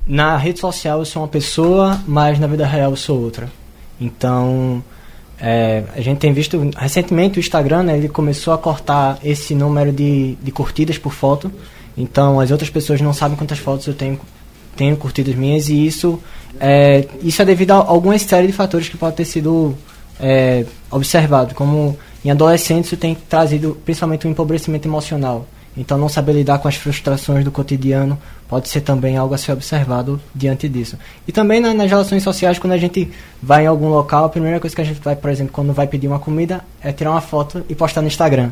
na 0.07 0.37
rede 0.37 0.59
social 0.59 0.99
eu 0.99 1.05
sou 1.05 1.23
uma 1.23 1.29
pessoa, 1.29 2.01
mas 2.07 2.39
na 2.39 2.47
vida 2.47 2.67
real 2.67 2.91
eu 2.91 2.97
sou 2.97 3.21
outra. 3.21 3.49
Então, 4.01 4.83
é, 5.41 5.85
a 5.95 6.01
gente 6.01 6.19
tem 6.19 6.33
visto 6.33 6.71
recentemente 6.77 7.39
o 7.39 7.41
Instagram, 7.41 7.85
né, 7.85 7.97
ele 7.97 8.09
começou 8.09 8.53
a 8.53 8.59
cortar 8.59 9.19
esse 9.23 9.55
número 9.55 9.93
de, 9.93 10.37
de 10.37 10.51
curtidas 10.51 10.99
por 10.99 11.13
foto. 11.13 11.53
Então, 11.97 12.41
as 12.41 12.51
outras 12.51 12.71
pessoas 12.71 13.01
não 13.01 13.13
sabem 13.13 13.37
quantas 13.37 13.59
fotos 13.59 13.87
eu 13.87 13.95
tenho 13.95 14.19
tenho 14.79 14.97
curtidas 14.97 15.35
minhas 15.35 15.69
e 15.69 15.87
isso 15.87 16.23
é, 16.61 17.07
isso 17.23 17.41
é 17.43 17.45
devido 17.45 17.73
a 17.73 17.77
algumas 17.77 18.23
série 18.23 18.47
de 18.47 18.53
fatores 18.53 18.89
que 18.89 18.97
podem 18.97 19.17
ter 19.17 19.25
sido 19.25 19.77
é, 20.21 20.65
observados, 20.91 21.53
como 21.53 21.97
em 22.25 22.31
adolescentes 22.31 22.87
isso 22.87 22.97
tem 22.97 23.15
trazido 23.15 23.79
principalmente 23.85 24.27
um 24.27 24.31
empobrecimento 24.31 24.89
emocional. 24.89 25.47
Então, 25.77 25.97
não 25.97 26.09
saber 26.09 26.33
lidar 26.33 26.59
com 26.59 26.67
as 26.67 26.75
frustrações 26.75 27.45
do 27.45 27.53
cotidiano 27.53 28.19
pode 28.49 28.69
ser 28.69 28.81
também 28.81 29.17
algo 29.17 29.33
a 29.33 29.39
ser 29.39 29.53
observado 29.53 30.21
diante 30.35 30.69
disso. 30.69 30.99
E 31.27 31.31
também 31.31 31.61
na, 31.61 31.73
nas 31.73 31.89
relações 31.89 32.25
sociais, 32.25 32.59
quando 32.59 32.73
a 32.73 32.77
gente 32.77 33.09
vai 33.41 33.63
em 33.63 33.67
algum 33.69 33.89
local, 33.89 34.25
a 34.25 34.29
primeira 34.29 34.59
coisa 34.59 34.75
que 34.75 34.83
a 34.83 34.85
gente 34.85 35.01
vai, 35.01 35.15
por 35.15 35.31
exemplo, 35.31 35.53
quando 35.53 35.73
vai 35.73 35.87
pedir 35.87 36.09
uma 36.09 36.19
comida, 36.19 36.65
é 36.83 36.91
tirar 36.91 37.13
uma 37.13 37.21
foto 37.21 37.65
e 37.69 37.77
postar 37.77 38.01
no 38.01 38.09
Instagram. 38.09 38.51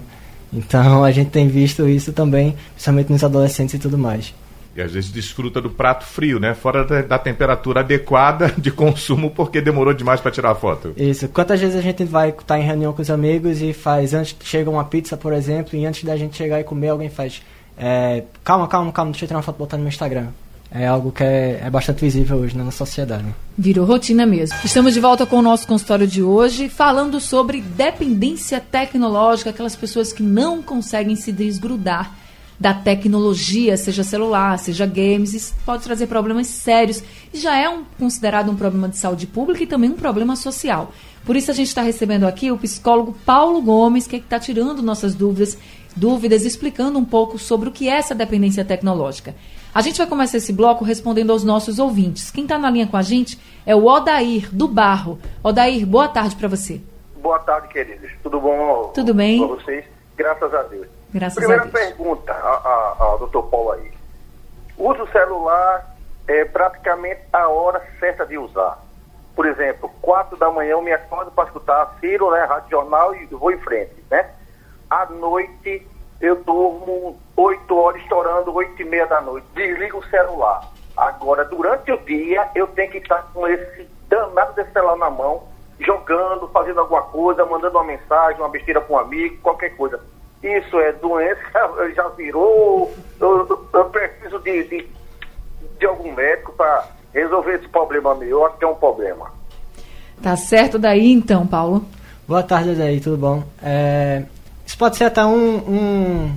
Então, 0.52 1.02
a 1.04 1.10
gente 1.10 1.30
tem 1.30 1.48
visto 1.48 1.88
isso 1.88 2.12
também, 2.12 2.54
principalmente 2.74 3.10
nos 3.10 3.24
adolescentes 3.24 3.74
e 3.74 3.78
tudo 3.78 3.98
mais. 3.98 4.32
E 4.76 4.82
às 4.82 4.92
vezes 4.92 5.10
desfruta 5.10 5.60
do 5.60 5.70
prato 5.70 6.04
frio, 6.04 6.38
né? 6.38 6.54
Fora 6.54 6.84
da, 6.84 7.00
da 7.00 7.18
temperatura 7.18 7.80
adequada 7.80 8.52
de 8.58 8.70
consumo, 8.70 9.30
porque 9.30 9.60
demorou 9.60 9.94
demais 9.94 10.20
para 10.20 10.30
tirar 10.30 10.50
a 10.50 10.54
foto. 10.54 10.92
Isso. 10.96 11.28
Quantas 11.28 11.58
vezes 11.58 11.76
a 11.76 11.80
gente 11.80 12.04
vai 12.04 12.28
estar 12.28 12.42
tá 12.44 12.58
em 12.58 12.62
reunião 12.62 12.92
com 12.92 13.00
os 13.00 13.10
amigos 13.10 13.62
e 13.62 13.72
faz, 13.72 14.12
antes 14.12 14.36
chega 14.44 14.68
uma 14.68 14.84
pizza, 14.84 15.16
por 15.16 15.32
exemplo, 15.32 15.78
e 15.78 15.86
antes 15.86 16.04
da 16.04 16.16
gente 16.16 16.36
chegar 16.36 16.60
e 16.60 16.64
comer, 16.64 16.88
alguém 16.88 17.08
faz. 17.08 17.42
É, 17.78 18.24
calma, 18.44 18.68
calma, 18.68 18.92
calma, 18.92 19.12
deixa 19.12 19.24
eu 19.24 19.28
tirar 19.28 19.38
uma 19.38 19.42
foto 19.42 19.56
e 19.56 19.58
botar 19.58 19.76
no 19.78 19.82
meu 19.82 19.88
Instagram. 19.88 20.28
é 20.70 20.86
algo 20.86 21.10
que 21.10 21.24
é, 21.24 21.60
é 21.64 21.70
bastante 21.70 22.00
visível 22.00 22.36
hoje 22.36 22.56
na 22.56 22.70
sociedade. 22.70 23.24
Virou 23.56 23.86
rotina 23.86 24.26
mesmo. 24.26 24.58
Estamos 24.62 24.92
de 24.92 25.00
volta 25.00 25.24
com 25.24 25.36
o 25.36 25.42
nosso 25.42 25.66
consultório 25.66 26.06
de 26.06 26.22
hoje, 26.22 26.68
falando 26.68 27.18
sobre 27.18 27.62
dependência 27.62 28.60
tecnológica, 28.60 29.50
aquelas 29.50 29.74
pessoas 29.74 30.12
que 30.12 30.22
não 30.22 30.62
conseguem 30.62 31.16
se 31.16 31.32
desgrudar 31.32 32.25
da 32.58 32.72
tecnologia, 32.72 33.76
seja 33.76 34.02
celular, 34.02 34.58
seja 34.58 34.86
games, 34.86 35.34
isso 35.34 35.54
pode 35.64 35.82
trazer 35.82 36.06
problemas 36.06 36.46
sérios 36.46 37.02
e 37.32 37.38
já 37.38 37.56
é 37.56 37.68
um, 37.68 37.84
considerado 37.98 38.50
um 38.50 38.56
problema 38.56 38.88
de 38.88 38.96
saúde 38.96 39.26
pública 39.26 39.62
e 39.62 39.66
também 39.66 39.90
um 39.90 39.96
problema 39.96 40.34
social. 40.36 40.92
Por 41.24 41.36
isso 41.36 41.50
a 41.50 41.54
gente 41.54 41.68
está 41.68 41.82
recebendo 41.82 42.24
aqui 42.24 42.50
o 42.50 42.58
psicólogo 42.58 43.14
Paulo 43.26 43.60
Gomes, 43.60 44.06
que 44.06 44.16
é 44.16 44.18
está 44.18 44.38
tirando 44.38 44.82
nossas 44.82 45.14
dúvidas, 45.14 45.58
dúvidas, 45.94 46.44
explicando 46.44 46.98
um 46.98 47.04
pouco 47.04 47.38
sobre 47.38 47.68
o 47.68 47.72
que 47.72 47.88
é 47.88 47.96
essa 47.96 48.14
dependência 48.14 48.64
tecnológica. 48.64 49.34
A 49.74 49.82
gente 49.82 49.98
vai 49.98 50.06
começar 50.06 50.38
esse 50.38 50.52
bloco 50.52 50.84
respondendo 50.84 51.30
aos 51.30 51.44
nossos 51.44 51.78
ouvintes. 51.78 52.30
Quem 52.30 52.44
está 52.44 52.56
na 52.56 52.70
linha 52.70 52.86
com 52.86 52.96
a 52.96 53.02
gente 53.02 53.38
é 53.66 53.74
o 53.74 53.84
Odair, 53.84 54.48
do 54.54 54.66
Barro. 54.66 55.18
Odair, 55.42 55.84
boa 55.86 56.08
tarde 56.08 56.34
para 56.36 56.48
você. 56.48 56.80
Boa 57.20 57.38
tarde, 57.40 57.68
queridos. 57.68 58.10
Tudo 58.22 58.40
bom? 58.40 58.92
Tudo 58.94 59.12
bem. 59.12 59.38
Com 59.38 59.48
vocês? 59.48 59.84
Graças 60.16 60.54
a 60.54 60.62
Deus. 60.62 60.95
Graças 61.12 61.38
Primeira 61.38 61.62
a 61.62 61.66
Deus. 61.66 61.86
pergunta 61.86 62.32
ao 62.32 63.18
doutor 63.18 63.44
Paulo 63.44 63.72
aí. 63.72 63.92
Uso 64.76 65.02
o 65.04 65.12
celular 65.12 65.96
é 66.28 66.44
praticamente 66.44 67.20
a 67.32 67.48
hora 67.48 67.82
certa 67.98 68.26
de 68.26 68.36
usar. 68.36 68.78
Por 69.34 69.46
exemplo, 69.46 69.90
quatro 70.00 70.36
da 70.36 70.50
manhã 70.50 70.72
eu 70.72 70.82
me 70.82 70.92
acordo 70.92 71.30
para 71.30 71.44
escutar 71.44 71.82
a 71.82 72.00
Ciro, 72.00 72.30
né, 72.30 72.44
Rádio 72.44 72.70
Jornal 72.70 73.14
e 73.14 73.26
vou 73.26 73.52
em 73.52 73.58
frente, 73.58 73.94
né? 74.10 74.30
À 74.90 75.06
noite 75.06 75.86
eu 76.20 76.36
durmo 76.42 77.18
8 77.36 77.76
horas 77.76 78.00
estourando, 78.02 78.54
8 78.54 78.80
e 78.80 78.84
meia 78.84 79.06
da 79.06 79.20
noite. 79.20 79.46
Desligo 79.54 79.98
o 79.98 80.06
celular. 80.06 80.62
Agora, 80.96 81.44
durante 81.44 81.92
o 81.92 81.98
dia, 81.98 82.48
eu 82.54 82.66
tenho 82.68 82.90
que 82.90 82.98
estar 82.98 83.22
com 83.34 83.46
esse 83.46 83.86
danado 84.08 84.54
desse 84.54 84.72
celular 84.72 84.96
na 84.96 85.10
mão, 85.10 85.42
jogando, 85.78 86.48
fazendo 86.48 86.80
alguma 86.80 87.02
coisa, 87.02 87.44
mandando 87.44 87.76
uma 87.76 87.84
mensagem, 87.84 88.40
uma 88.40 88.48
besteira 88.48 88.80
para 88.80 88.96
um 88.96 88.98
amigo, 88.98 89.36
qualquer 89.42 89.76
coisa. 89.76 90.00
Isso 90.46 90.78
é 90.78 90.92
doença, 90.92 91.40
já 91.94 92.08
virou. 92.10 92.94
Eu, 93.20 93.68
eu 93.72 93.84
preciso 93.86 94.38
de, 94.38 94.62
de, 94.64 94.86
de 95.80 95.86
algum 95.86 96.12
médico 96.12 96.52
para 96.52 96.86
resolver 97.12 97.54
esse 97.54 97.68
problema 97.68 98.14
meu. 98.14 98.28
Eu 98.28 98.46
acho 98.46 98.56
que 98.56 98.64
é 98.64 98.68
um 98.68 98.74
problema. 98.74 99.32
Tá 100.22 100.36
certo 100.36 100.78
daí 100.78 101.10
então, 101.10 101.46
Paulo? 101.46 101.84
Boa 102.28 102.42
tarde, 102.42 102.74
daí, 102.74 103.00
tudo 103.00 103.16
bom? 103.16 103.42
É, 103.62 104.22
isso 104.64 104.78
pode 104.78 104.96
ser 104.96 105.04
até 105.04 105.24
um, 105.24 105.56
um, 105.56 106.36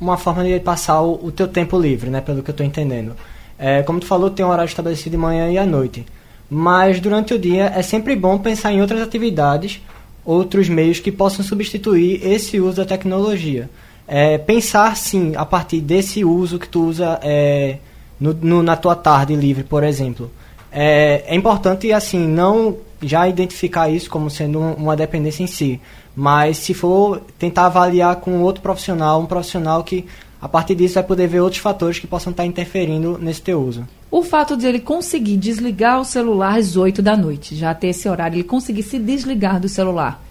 uma 0.00 0.16
forma 0.16 0.44
de 0.44 0.60
passar 0.60 1.00
o, 1.00 1.26
o, 1.26 1.32
teu 1.32 1.48
tempo 1.48 1.78
livre, 1.78 2.10
né? 2.10 2.20
Pelo 2.20 2.42
que 2.42 2.50
eu 2.50 2.52
estou 2.52 2.66
entendendo. 2.66 3.16
É, 3.58 3.82
como 3.82 4.00
tu 4.00 4.06
falou, 4.06 4.30
tem 4.30 4.44
um 4.44 4.50
horário 4.50 4.68
estabelecido 4.68 5.10
de 5.10 5.16
manhã 5.16 5.50
e 5.50 5.58
à 5.58 5.64
noite. 5.64 6.06
Mas 6.48 7.00
durante 7.00 7.34
o 7.34 7.38
dia 7.38 7.72
é 7.74 7.82
sempre 7.82 8.14
bom 8.14 8.38
pensar 8.38 8.70
em 8.70 8.80
outras 8.80 9.00
atividades, 9.00 9.82
outros 10.26 10.68
meios 10.68 10.98
que 10.98 11.12
possam 11.12 11.44
substituir 11.44 12.20
esse 12.26 12.60
uso 12.60 12.78
da 12.78 12.84
tecnologia. 12.84 13.70
É, 14.08 14.36
pensar 14.36 14.96
sim 14.96 15.34
a 15.36 15.44
partir 15.46 15.80
desse 15.80 16.24
uso 16.24 16.58
que 16.58 16.68
tu 16.68 16.84
usa 16.84 17.18
é, 17.22 17.78
no, 18.20 18.34
no, 18.34 18.62
na 18.62 18.76
tua 18.76 18.96
tarde 18.96 19.34
livre, 19.34 19.64
por 19.64 19.84
exemplo. 19.84 20.30
É, 20.70 21.24
é 21.26 21.34
importante 21.34 21.92
assim 21.92 22.26
não 22.26 22.76
já 23.00 23.28
identificar 23.28 23.88
isso 23.88 24.10
como 24.10 24.28
sendo 24.28 24.60
um, 24.60 24.72
uma 24.74 24.96
dependência 24.96 25.42
em 25.42 25.46
si, 25.46 25.80
mas 26.14 26.58
se 26.58 26.74
for 26.74 27.20
tentar 27.38 27.66
avaliar 27.66 28.16
com 28.16 28.40
outro 28.42 28.62
profissional, 28.62 29.20
um 29.20 29.26
profissional 29.26 29.84
que 29.84 30.04
a 30.40 30.48
partir 30.48 30.74
disso 30.74 30.94
vai 30.94 31.02
poder 31.02 31.26
ver 31.28 31.40
outros 31.40 31.60
fatores 31.60 31.98
que 31.98 32.06
possam 32.06 32.30
estar 32.30 32.44
interferindo 32.44 33.18
nesse 33.18 33.42
teu 33.42 33.60
uso. 33.60 33.86
O 34.10 34.22
fato 34.22 34.56
de 34.56 34.66
ele 34.66 34.80
conseguir 34.80 35.36
desligar 35.36 36.00
o 36.00 36.04
celular 36.04 36.58
às 36.58 36.76
8 36.76 37.02
da 37.02 37.16
noite, 37.16 37.56
já 37.56 37.74
ter 37.74 37.88
esse 37.88 38.08
horário, 38.08 38.36
ele 38.36 38.44
conseguir 38.44 38.82
se 38.82 38.98
desligar 38.98 39.58
do 39.58 39.68
celular, 39.68 40.22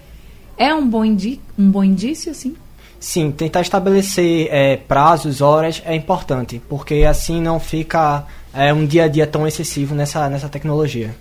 é 0.57 0.73
um 0.73 0.87
bom, 0.87 1.03
indi 1.03 1.41
um 1.57 1.69
bom 1.69 1.83
indício, 1.83 2.33
sim? 2.33 2.55
Sim, 2.99 3.31
tentar 3.31 3.61
estabelecer 3.61 4.47
é, 4.49 4.77
prazos, 4.77 5.41
horas 5.41 5.83
é 5.85 5.93
importante, 5.93 6.61
porque 6.69 7.03
assim 7.07 7.41
não 7.41 7.59
fica 7.59 8.23
é, 8.53 8.73
um 8.73 8.85
dia 8.85 9.03
a 9.03 9.07
dia 9.07 9.27
tão 9.27 9.45
excessivo 9.45 9.93
nessa, 9.93 10.29
nessa 10.29 10.47
tecnologia. 10.47 11.13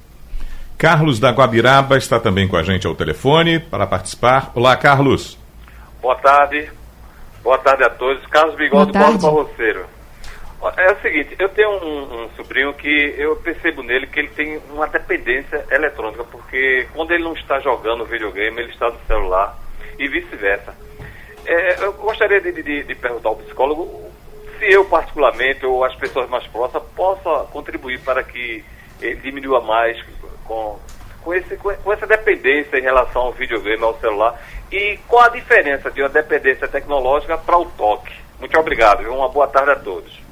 Carlos 0.78 1.18
da 1.18 1.30
Guabiraba 1.30 1.96
está 1.96 2.18
também 2.18 2.48
com 2.48 2.56
a 2.56 2.62
gente 2.62 2.86
ao 2.86 2.94
telefone 2.94 3.58
para 3.58 3.86
participar. 3.86 4.52
Olá, 4.54 4.76
Carlos. 4.76 5.38
Boa 6.00 6.16
tarde. 6.16 6.70
Boa 7.42 7.58
tarde 7.58 7.84
a 7.84 7.90
todos. 7.90 8.24
Carlos 8.26 8.56
Bigode 8.56 8.92
Paulo 8.92 9.18
Barroceiro. 9.18 9.84
É 10.76 10.92
o 10.92 11.00
seguinte, 11.00 11.36
eu 11.38 11.48
tenho 11.50 11.70
um, 11.70 12.24
um, 12.24 12.30
sobrinho 12.30 12.72
que 12.72 13.14
eu 13.18 13.36
percebo 13.36 13.82
nele 13.82 14.06
que 14.06 14.18
ele 14.18 14.28
tem 14.28 14.58
uma 14.70 14.86
dependência 14.86 15.64
eletrônica, 15.70 16.24
porque 16.24 16.88
quando 16.94 17.12
ele 17.12 17.22
não 17.22 17.34
está 17.34 17.60
jogando 17.60 18.06
videogame, 18.06 18.62
ele 18.62 18.70
está 18.70 18.88
no 18.88 18.98
celular 19.06 19.58
e 19.98 20.08
vice-versa. 20.08 20.74
É, 21.44 21.84
eu 21.84 21.92
gostaria 21.92 22.40
de, 22.40 22.50
de, 22.50 22.82
de, 22.82 22.94
perguntar 22.94 23.28
ao 23.28 23.36
psicólogo 23.36 24.10
se 24.58 24.72
eu, 24.72 24.86
particularmente, 24.86 25.66
ou 25.66 25.84
as 25.84 25.94
pessoas 25.96 26.30
mais 26.30 26.46
próximas, 26.46 26.82
possa 26.96 27.46
contribuir 27.50 28.00
para 28.00 28.22
que 28.22 28.64
ele 29.02 29.16
diminua 29.16 29.60
mais 29.60 30.02
com, 30.44 30.78
com, 31.20 31.34
esse, 31.34 31.56
com 31.58 31.92
essa 31.92 32.06
dependência 32.06 32.78
em 32.78 32.82
relação 32.82 33.22
ao 33.22 33.32
videogame, 33.32 33.82
ao 33.82 33.98
celular, 33.98 34.40
e 34.72 34.98
qual 35.06 35.24
a 35.24 35.28
diferença 35.28 35.90
de 35.90 36.00
uma 36.00 36.08
dependência 36.08 36.66
tecnológica 36.66 37.36
para 37.36 37.58
o 37.58 37.66
toque. 37.66 38.14
Muito 38.40 38.58
obrigado, 38.58 39.00
viu? 39.02 39.14
uma 39.14 39.28
boa 39.28 39.46
tarde 39.46 39.72
a 39.72 39.76
todos. 39.76 40.23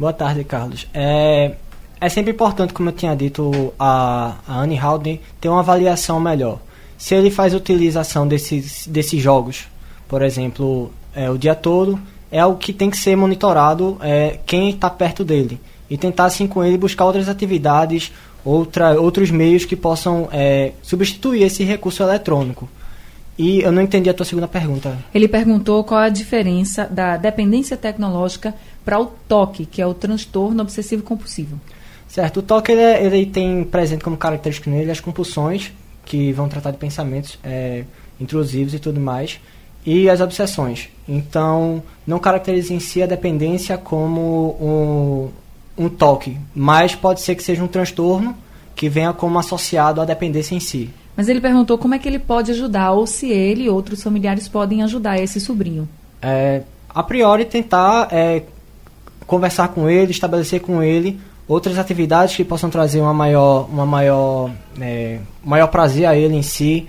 Boa 0.00 0.14
tarde, 0.14 0.42
Carlos. 0.44 0.86
É, 0.94 1.56
é 2.00 2.08
sempre 2.08 2.30
importante, 2.30 2.72
como 2.72 2.88
eu 2.88 2.92
tinha 2.94 3.14
dito 3.14 3.74
a, 3.78 4.36
a 4.48 4.60
Anne 4.62 4.80
Howden, 4.80 5.20
ter 5.38 5.50
uma 5.50 5.58
avaliação 5.60 6.18
melhor. 6.18 6.58
Se 6.96 7.14
ele 7.14 7.30
faz 7.30 7.52
utilização 7.52 8.26
desses, 8.26 8.86
desses 8.86 9.20
jogos, 9.20 9.68
por 10.08 10.22
exemplo, 10.22 10.90
é, 11.14 11.28
o 11.28 11.36
dia 11.36 11.54
todo, 11.54 12.00
é 12.32 12.40
algo 12.40 12.56
que 12.56 12.72
tem 12.72 12.88
que 12.88 12.96
ser 12.96 13.14
monitorado 13.14 13.98
é, 14.00 14.38
quem 14.46 14.70
está 14.70 14.88
perto 14.88 15.22
dele. 15.22 15.60
E 15.90 15.98
tentar, 15.98 16.24
assim, 16.24 16.46
com 16.46 16.64
ele, 16.64 16.78
buscar 16.78 17.04
outras 17.04 17.28
atividades, 17.28 18.10
outra, 18.42 18.98
outros 18.98 19.30
meios 19.30 19.66
que 19.66 19.76
possam 19.76 20.30
é, 20.32 20.72
substituir 20.82 21.42
esse 21.42 21.62
recurso 21.62 22.02
eletrônico. 22.02 22.66
E 23.40 23.62
eu 23.62 23.72
não 23.72 23.80
entendi 23.80 24.10
a 24.10 24.12
tua 24.12 24.26
segunda 24.26 24.46
pergunta. 24.46 24.98
Ele 25.14 25.26
perguntou 25.26 25.82
qual 25.82 26.00
a 26.00 26.10
diferença 26.10 26.84
da 26.84 27.16
dependência 27.16 27.74
tecnológica 27.74 28.54
para 28.84 29.00
o 29.00 29.06
toque, 29.06 29.64
que 29.64 29.80
é 29.80 29.86
o 29.86 29.94
transtorno 29.94 30.60
obsessivo 30.60 31.02
compulsivo. 31.02 31.58
Certo, 32.06 32.40
o 32.40 32.42
toque 32.42 32.70
ele, 32.70 32.82
é, 32.82 33.02
ele 33.02 33.24
tem 33.24 33.64
presente 33.64 34.04
como 34.04 34.18
característica 34.18 34.70
nele 34.70 34.90
as 34.90 35.00
compulsões, 35.00 35.72
que 36.04 36.32
vão 36.34 36.50
tratar 36.50 36.70
de 36.70 36.76
pensamentos 36.76 37.38
é, 37.42 37.84
intrusivos 38.20 38.74
e 38.74 38.78
tudo 38.78 39.00
mais, 39.00 39.40
e 39.86 40.10
as 40.10 40.20
obsessões. 40.20 40.90
Então, 41.08 41.82
não 42.06 42.18
caracteriza 42.18 42.74
em 42.74 42.78
si 42.78 43.02
a 43.02 43.06
dependência 43.06 43.78
como 43.78 45.32
um, 45.78 45.84
um 45.86 45.88
toque, 45.88 46.36
mas 46.54 46.94
pode 46.94 47.22
ser 47.22 47.34
que 47.36 47.42
seja 47.42 47.64
um 47.64 47.68
transtorno 47.68 48.36
que 48.76 48.86
venha 48.86 49.14
como 49.14 49.38
associado 49.38 49.98
à 49.98 50.04
dependência 50.04 50.54
em 50.54 50.60
si. 50.60 50.90
Mas 51.20 51.28
ele 51.28 51.38
perguntou 51.38 51.76
como 51.76 51.94
é 51.94 51.98
que 51.98 52.08
ele 52.08 52.18
pode 52.18 52.50
ajudar, 52.50 52.92
ou 52.92 53.06
se 53.06 53.28
ele 53.28 53.64
e 53.64 53.68
outros 53.68 54.02
familiares 54.02 54.48
podem 54.48 54.82
ajudar 54.82 55.20
esse 55.20 55.38
sobrinho. 55.38 55.86
É, 56.22 56.62
a 56.88 57.02
priori, 57.02 57.44
tentar 57.44 58.08
é, 58.10 58.44
conversar 59.26 59.68
com 59.68 59.86
ele, 59.86 60.12
estabelecer 60.12 60.62
com 60.62 60.82
ele 60.82 61.20
outras 61.46 61.76
atividades 61.76 62.34
que 62.34 62.42
possam 62.42 62.70
trazer 62.70 63.02
uma 63.02 63.12
maior, 63.12 63.68
uma 63.68 63.84
maior, 63.84 64.50
é, 64.80 65.18
maior 65.44 65.66
prazer 65.66 66.06
a 66.06 66.16
ele 66.16 66.34
em 66.34 66.40
si. 66.40 66.88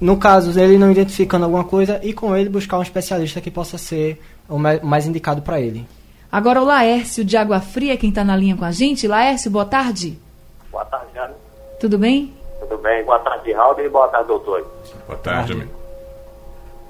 No 0.00 0.16
caso, 0.16 0.56
ele 0.60 0.78
não 0.78 0.92
identificando 0.92 1.44
alguma 1.44 1.64
coisa, 1.64 1.98
e 2.04 2.12
com 2.12 2.36
ele 2.36 2.48
buscar 2.48 2.78
um 2.78 2.82
especialista 2.82 3.40
que 3.40 3.50
possa 3.50 3.76
ser 3.76 4.22
o 4.48 4.60
mais 4.60 5.08
indicado 5.08 5.42
para 5.42 5.60
ele. 5.60 5.84
Agora 6.30 6.62
o 6.62 6.64
Laércio 6.64 7.24
de 7.24 7.36
Água 7.36 7.60
Fria, 7.60 7.96
quem 7.96 8.10
está 8.10 8.22
na 8.22 8.36
linha 8.36 8.56
com 8.56 8.64
a 8.64 8.70
gente. 8.70 9.08
Laércio, 9.08 9.50
boa 9.50 9.64
tarde. 9.64 10.16
Boa 10.70 10.84
tarde, 10.84 11.06
Jane. 11.12 11.34
Tudo 11.80 11.98
bem? 11.98 12.32
Tudo 12.68 12.82
bem. 12.82 13.04
Boa 13.04 13.18
tarde, 13.20 13.52
Raul, 13.52 13.78
e 13.80 13.88
boa 13.88 14.08
tarde, 14.08 14.28
doutor. 14.28 14.66
Boa 15.06 15.18
tarde, 15.18 15.52
amigo. 15.52 15.70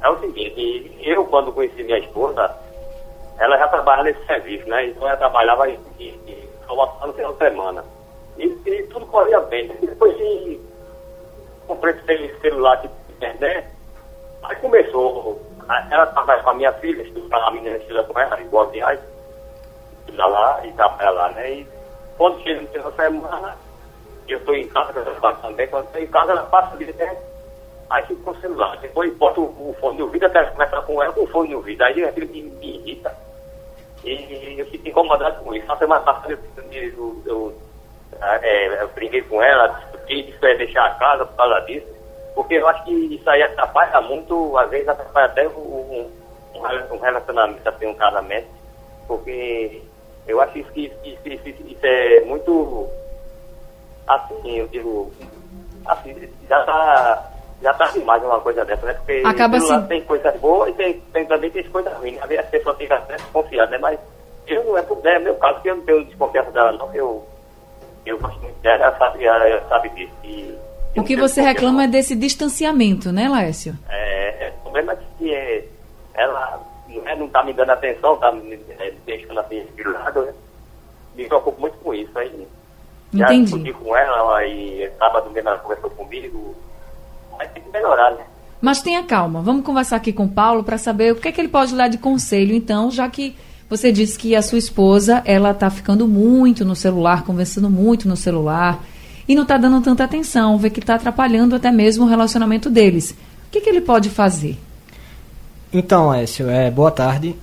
É 0.02 0.08
o 0.08 0.18
seguinte, 0.20 0.98
eu 1.02 1.24
quando 1.26 1.52
conheci 1.52 1.82
minha 1.82 1.98
esposa, 1.98 2.54
ela 3.38 3.58
já 3.58 3.68
trabalha 3.68 4.04
nesse 4.04 4.24
serviço, 4.26 4.68
né? 4.68 4.86
Então 4.86 5.06
ela 5.06 5.16
trabalhava 5.16 5.68
em, 5.68 5.78
em, 5.98 6.48
no 6.68 7.12
final 7.12 7.32
de 7.32 7.38
semana. 7.38 7.84
E, 8.38 8.44
e, 8.66 8.82
tudo 8.84 9.06
corria 9.06 9.40
bem. 9.40 9.68
Depois 9.80 10.16
de 10.16 10.60
comprei 11.66 11.94
esse 12.08 12.40
celular 12.40 12.76
de 12.76 12.88
internet, 13.10 13.68
aí 14.44 14.56
começou. 14.56 15.40
Ela 15.90 16.06
trabalha 16.06 16.42
com 16.42 16.50
a 16.50 16.54
minha 16.54 16.72
filha, 16.74 17.02
estudava 17.02 17.46
a 17.46 17.50
menina 17.50 17.76
estuda 17.76 18.04
com 18.04 18.18
ela, 18.18 18.40
igual 18.40 18.70
de 18.70 18.78
reais 18.78 19.00
estuda 20.00 20.26
lá 20.26 20.64
e 20.64 20.72
trabalha 20.72 21.10
lá, 21.10 21.28
né? 21.32 21.50
E 21.50 21.68
quando 22.16 22.40
chega 22.42 22.62
no 22.62 22.68
final 22.68 22.90
de 22.90 22.96
semana, 22.96 23.56
eu 24.32 24.38
estou 24.38 24.54
em 24.54 24.68
casa, 24.68 24.92
também, 25.42 25.68
quando 25.68 25.86
estou 25.86 26.02
em 26.02 26.06
casa, 26.06 26.32
ela 26.32 26.42
passa 26.44 26.76
de 26.76 26.92
tempo, 26.92 27.20
aí 27.90 28.04
fica 28.06 28.22
com 28.22 28.30
o 28.30 28.40
celular. 28.40 28.76
Depois 28.78 29.14
boto 29.16 29.42
o, 29.42 29.70
o 29.70 29.76
fone 29.80 29.96
de 29.96 30.02
ouvido, 30.02 30.26
até 30.26 30.44
começar 30.44 30.82
com 30.82 31.02
ela 31.02 31.12
com 31.12 31.22
o 31.22 31.26
fone 31.28 31.48
de 31.48 31.54
ouvido. 31.54 31.82
Aí 31.82 32.04
aquilo 32.04 32.28
me, 32.28 32.42
me 32.42 32.76
irrita. 32.76 33.14
E 34.04 34.56
eu 34.58 34.66
fico 34.66 34.88
incomodado 34.88 35.42
com 35.42 35.54
isso. 35.54 35.66
Na 35.66 35.76
semana 35.76 36.00
passada 36.02 36.32
eu, 36.32 36.38
eu, 36.72 37.22
eu, 37.26 37.54
é, 38.20 38.82
eu 38.82 38.88
brinquei 38.88 39.22
com 39.22 39.42
ela, 39.42 39.68
discuti, 39.68 40.22
disse 40.22 40.38
que 40.38 40.46
ia 40.46 40.58
deixar 40.58 40.86
a 40.86 40.94
casa 40.94 41.26
por 41.26 41.36
causa 41.36 41.60
disso, 41.66 41.86
porque 42.34 42.54
eu 42.54 42.68
acho 42.68 42.84
que 42.84 42.92
isso 42.92 43.28
aí 43.28 43.42
atrapalha 43.42 44.00
muito, 44.00 44.56
às 44.58 44.70
vezes 44.70 44.88
atrapalha 44.88 45.26
até 45.26 45.48
um, 45.48 46.10
um 46.54 46.98
relacionamento, 46.98 47.68
assim, 47.68 47.86
um 47.86 47.94
casamento, 47.94 48.48
porque 49.06 49.82
eu 50.26 50.40
acho 50.40 50.58
isso, 50.58 50.70
que 50.72 50.92
isso, 51.04 51.20
isso, 51.24 51.48
isso 51.48 51.86
é 51.86 52.20
muito 52.20 52.88
assim, 54.06 54.58
eu 54.58 54.68
digo, 54.68 55.12
assim, 55.86 56.28
já 56.48 56.64
tá, 56.64 57.30
já 57.62 57.74
tá 57.74 57.86
demais 57.88 58.22
uma 58.22 58.40
coisa 58.40 58.64
dessa, 58.64 58.86
né? 58.86 58.94
Porque 58.94 59.22
Acaba 59.24 59.56
assim... 59.56 59.82
tem 59.86 60.02
coisas 60.02 60.36
boas 60.40 60.70
e 60.70 60.72
tem, 60.74 61.00
tem, 61.12 61.26
também 61.26 61.50
tem 61.50 61.64
coisas 61.64 61.92
ruins. 61.94 62.14
Né? 62.16 62.22
Às 62.22 62.28
vezes 62.28 62.44
a 62.44 62.48
pessoa 62.48 62.76
fica 62.76 62.94
até 62.94 63.16
desconfiada, 63.16 63.70
né? 63.70 63.78
Mas 63.78 63.98
eu 64.46 64.64
não 64.64 64.78
é, 64.78 64.84
é 65.14 65.18
meu 65.18 65.34
caso, 65.36 65.60
que 65.60 65.68
eu 65.68 65.76
não 65.76 65.84
tenho 65.84 66.04
desconfiança 66.04 66.50
dela, 66.52 66.72
não. 66.72 66.94
Eu, 66.94 67.26
eu 68.04 68.18
gosto 68.18 68.40
muito 68.40 68.58
dela, 68.60 68.84
ela 68.84 68.98
sabe, 68.98 69.24
ela 69.24 69.68
sabe 69.68 69.88
disso. 69.90 70.12
E, 70.24 70.56
o 70.96 71.04
que 71.04 71.16
você 71.16 71.42
reclama 71.42 71.84
é 71.84 71.88
desse 71.88 72.16
distanciamento, 72.16 73.12
né, 73.12 73.28
Laércio? 73.28 73.76
É, 73.88 74.46
é, 74.46 74.52
o 74.60 74.62
problema 74.62 74.94
é 74.94 74.98
que 75.18 75.34
é, 75.34 75.64
ela 76.14 76.60
não, 76.88 77.06
é, 77.06 77.16
não 77.16 77.28
tá 77.28 77.42
me 77.44 77.52
dando 77.52 77.70
atenção, 77.70 78.16
tá 78.16 78.32
me 78.32 78.54
é, 78.78 78.92
deixando 79.04 79.38
assim 79.40 79.66
de 79.76 79.84
lado, 79.84 80.22
né? 80.22 80.32
Me 81.14 81.26
preocupo 81.26 81.60
muito 81.60 81.76
com 81.78 81.92
isso. 81.92 82.18
Aí 82.18 82.48
já 83.16 83.26
Entendi. 83.26 83.44
discuti 83.44 83.72
com 83.72 83.96
ela 83.96 84.44
e 84.44 84.90
sábado 84.98 85.30
mesmo 85.30 85.48
ela 85.48 85.58
conversou 85.58 85.90
comigo. 85.90 86.54
Mas 87.38 87.50
tem 87.50 87.62
que 87.62 87.70
melhorar, 87.70 88.12
né? 88.12 88.24
Mas 88.60 88.80
tenha 88.80 89.02
calma, 89.02 89.42
vamos 89.42 89.64
conversar 89.64 89.96
aqui 89.96 90.12
com 90.12 90.24
o 90.24 90.28
Paulo 90.28 90.64
para 90.64 90.78
saber 90.78 91.12
o 91.12 91.16
que 91.16 91.28
é 91.28 91.32
que 91.32 91.40
ele 91.40 91.48
pode 91.48 91.74
dar 91.74 91.88
de 91.88 91.98
conselho, 91.98 92.54
então, 92.54 92.90
já 92.90 93.08
que 93.08 93.36
você 93.68 93.90
disse 93.90 94.18
que 94.18 94.34
a 94.34 94.42
sua 94.42 94.58
esposa, 94.58 95.22
ela 95.24 95.50
está 95.50 95.68
ficando 95.68 96.06
muito 96.06 96.64
no 96.64 96.76
celular, 96.76 97.24
conversando 97.24 97.68
muito 97.68 98.08
no 98.08 98.16
celular 98.16 98.82
e 99.28 99.34
não 99.34 99.42
está 99.42 99.58
dando 99.58 99.82
tanta 99.82 100.04
atenção, 100.04 100.56
vê 100.56 100.70
que 100.70 100.80
está 100.80 100.94
atrapalhando 100.94 101.56
até 101.56 101.70
mesmo 101.72 102.04
o 102.04 102.08
relacionamento 102.08 102.70
deles. 102.70 103.10
O 103.10 103.50
que, 103.50 103.60
que 103.60 103.68
ele 103.68 103.80
pode 103.80 104.08
fazer? 104.08 104.56
Então, 105.72 106.14
Écio, 106.14 106.48
é, 106.48 106.70
boa 106.70 106.90
tarde. 106.90 107.34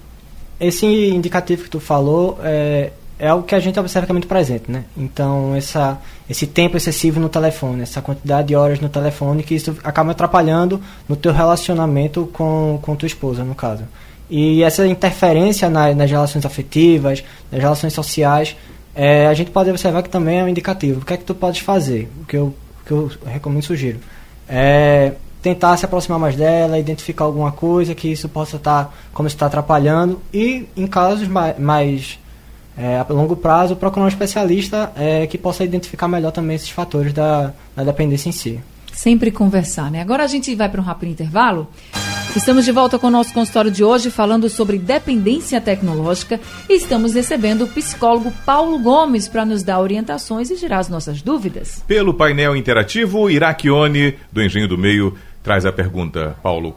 Esse 0.60 0.86
indicativo 0.86 1.64
que 1.64 1.70
tu 1.70 1.80
falou 1.80 2.40
é, 2.42 2.92
é 3.20 3.28
algo 3.28 3.46
que 3.46 3.56
a 3.56 3.60
gente 3.60 3.80
observa 3.80 4.06
que 4.06 4.12
é 4.12 4.14
muito 4.14 4.28
presente, 4.28 4.72
né? 4.72 4.86
Então, 4.98 5.56
essa, 5.56 6.00
esse 6.30 6.48
tempo 6.48 6.78
excessivo 6.78 7.20
no 7.20 7.30
telefone, 7.30 7.84
essa 7.84 8.02
quantidade 8.02 8.50
de 8.50 8.56
horas 8.56 8.80
no 8.80 8.90
telefone, 8.90 9.44
que 9.44 9.56
isso 9.56 9.78
acaba 9.84 10.12
atrapalhando 10.12 10.82
no 11.08 11.16
teu 11.16 11.32
relacionamento 11.32 12.30
com, 12.34 12.80
com 12.82 12.96
tua 12.96 13.08
esposa, 13.08 13.44
no 13.44 13.56
caso. 13.56 13.84
E 14.30 14.64
essa 14.64 14.88
interferência 14.88 15.70
na, 15.70 15.94
nas 15.94 16.10
relações 16.10 16.46
afetivas, 16.46 17.24
nas 17.52 17.62
relações 17.62 17.94
sociais, 17.94 18.56
é, 18.96 19.28
a 19.28 19.34
gente 19.34 19.52
pode 19.52 19.70
observar 19.70 20.02
que 20.04 20.10
também 20.10 20.40
é 20.40 20.44
um 20.44 20.48
indicativo. 20.48 21.02
O 21.02 21.06
que 21.06 21.14
é 21.14 21.18
que 21.18 21.24
tu 21.24 21.36
podes 21.36 21.62
fazer? 21.62 22.12
O 22.22 22.26
que 22.26 22.38
eu, 22.38 22.46
o 22.46 22.86
que 22.86 22.92
eu 22.92 23.12
recomendo 23.26 23.64
e 23.64 23.66
sugiro. 23.66 24.00
É 24.48 25.14
tentar 25.44 25.76
se 25.76 25.84
aproximar 25.84 26.18
mais 26.18 26.38
dela, 26.38 26.80
identificar 26.80 27.26
alguma 27.26 27.52
coisa 27.52 27.94
que 27.94 28.08
isso 28.08 28.30
possa 28.30 28.56
estar, 28.56 28.86
tá, 28.86 28.92
como 29.14 29.28
está 29.28 29.46
atrapalhando, 29.46 30.22
e 30.34 30.70
em 30.76 30.88
casos 30.88 31.28
mais, 31.28 31.60
mais 31.60 32.18
é, 32.78 32.98
a 32.98 33.06
longo 33.14 33.36
prazo, 33.36 33.76
procurar 33.76 34.06
um 34.06 34.08
especialista 34.08 34.92
é, 34.96 35.28
que 35.28 35.38
possa 35.38 35.64
identificar 35.64 36.08
melhor 36.08 36.32
também 36.32 36.56
esses 36.56 36.70
fatores 36.70 37.14
da, 37.14 37.54
da 37.76 37.84
dependência 37.84 38.30
em 38.30 38.32
si. 38.32 38.60
Sempre 38.92 39.32
conversar, 39.32 39.90
né? 39.90 40.02
Agora 40.02 40.24
a 40.24 40.28
gente 40.28 40.54
vai 40.56 40.70
para 40.70 40.80
um 40.80 40.84
rápido 40.84 41.10
intervalo. 41.10 41.68
Estamos 42.36 42.66
de 42.66 42.72
volta 42.72 42.98
com 42.98 43.08
o 43.08 43.12
nosso 43.12 43.32
consultório 43.32 43.70
de 43.70 43.84
hoje 43.84 44.10
falando 44.10 44.50
sobre 44.50 44.80
dependência 44.80 45.62
tecnológica 45.62 46.40
e 46.68 46.74
estamos 46.78 47.14
recebendo 47.14 47.66
o 47.66 47.68
psicólogo 47.68 48.34
Paulo 48.44 48.80
Gomes 48.80 49.28
para 49.28 49.46
nos 49.46 49.62
dar 49.62 49.80
orientações 49.80 50.50
e 50.50 50.56
tirar 50.56 50.80
as 50.80 50.90
nossas 50.90 51.22
dúvidas. 51.22 51.84
Pelo 51.86 52.14
painel 52.14 52.56
interativo, 52.56 53.30
Iraquione, 53.30 54.16
do 54.32 54.42
Engenho 54.42 54.68
do 54.68 54.80
Meio, 54.80 55.16
traz 55.44 55.64
a 55.64 55.72
pergunta, 55.72 56.36
Paulo. 56.42 56.76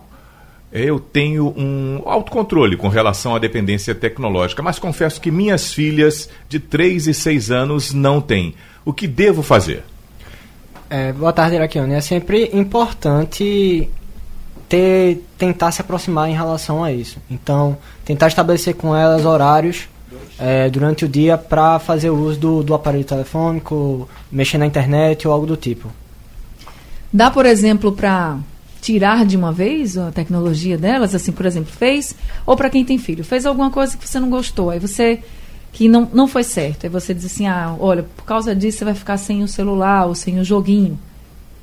Eu 0.72 0.98
tenho 0.98 1.54
um 1.56 2.02
autocontrole 2.04 2.76
com 2.76 2.88
relação 2.88 3.34
à 3.34 3.38
dependência 3.38 3.94
tecnológica, 3.94 4.62
mas 4.62 4.78
confesso 4.78 5.20
que 5.20 5.30
minhas 5.30 5.72
filhas 5.72 6.28
de 6.48 6.58
3 6.58 7.06
e 7.06 7.14
6 7.14 7.50
anos 7.50 7.92
não 7.92 8.20
têm. 8.20 8.54
O 8.84 8.92
que 8.92 9.06
devo 9.06 9.42
fazer? 9.42 9.84
É, 10.90 11.12
boa 11.12 11.32
tarde, 11.32 11.56
Iraquione. 11.56 11.94
É 11.94 12.00
sempre 12.00 12.50
importante 12.52 13.88
ter, 14.68 15.24
tentar 15.38 15.72
se 15.72 15.80
aproximar 15.80 16.28
em 16.28 16.34
relação 16.34 16.82
a 16.82 16.92
isso. 16.92 17.18
Então, 17.30 17.76
tentar 18.04 18.28
estabelecer 18.28 18.74
com 18.74 18.94
elas 18.94 19.24
horários 19.24 19.88
é, 20.38 20.68
durante 20.68 21.04
o 21.04 21.08
dia 21.08 21.38
para 21.38 21.78
fazer 21.78 22.10
uso 22.10 22.38
do, 22.38 22.62
do 22.62 22.74
aparelho 22.74 23.04
telefônico, 23.04 24.08
mexer 24.30 24.58
na 24.58 24.66
internet 24.66 25.26
ou 25.26 25.34
algo 25.34 25.46
do 25.46 25.56
tipo. 25.56 25.90
Dá, 27.12 27.30
por 27.30 27.46
exemplo, 27.46 27.92
para 27.92 28.38
tirar 28.86 29.26
de 29.26 29.36
uma 29.36 29.50
vez 29.50 29.98
a 29.98 30.12
tecnologia 30.12 30.78
delas, 30.78 31.12
assim, 31.12 31.32
por 31.32 31.44
exemplo, 31.44 31.72
fez, 31.72 32.14
ou 32.46 32.56
para 32.56 32.70
quem 32.70 32.84
tem 32.84 32.98
filho, 32.98 33.24
fez 33.24 33.44
alguma 33.44 33.68
coisa 33.68 33.96
que 33.96 34.08
você 34.08 34.20
não 34.20 34.30
gostou, 34.30 34.70
aí 34.70 34.78
você 34.78 35.24
que 35.72 35.88
não, 35.88 36.08
não 36.14 36.28
foi 36.28 36.44
certo, 36.44 36.84
aí 36.84 36.88
você 36.88 37.12
diz 37.12 37.24
assim, 37.26 37.48
ah, 37.48 37.74
olha, 37.80 38.04
por 38.04 38.24
causa 38.24 38.54
disso 38.54 38.78
você 38.78 38.84
vai 38.84 38.94
ficar 38.94 39.16
sem 39.16 39.42
o 39.42 39.48
celular 39.48 40.06
ou 40.06 40.14
sem 40.14 40.38
o 40.38 40.44
joguinho. 40.44 40.96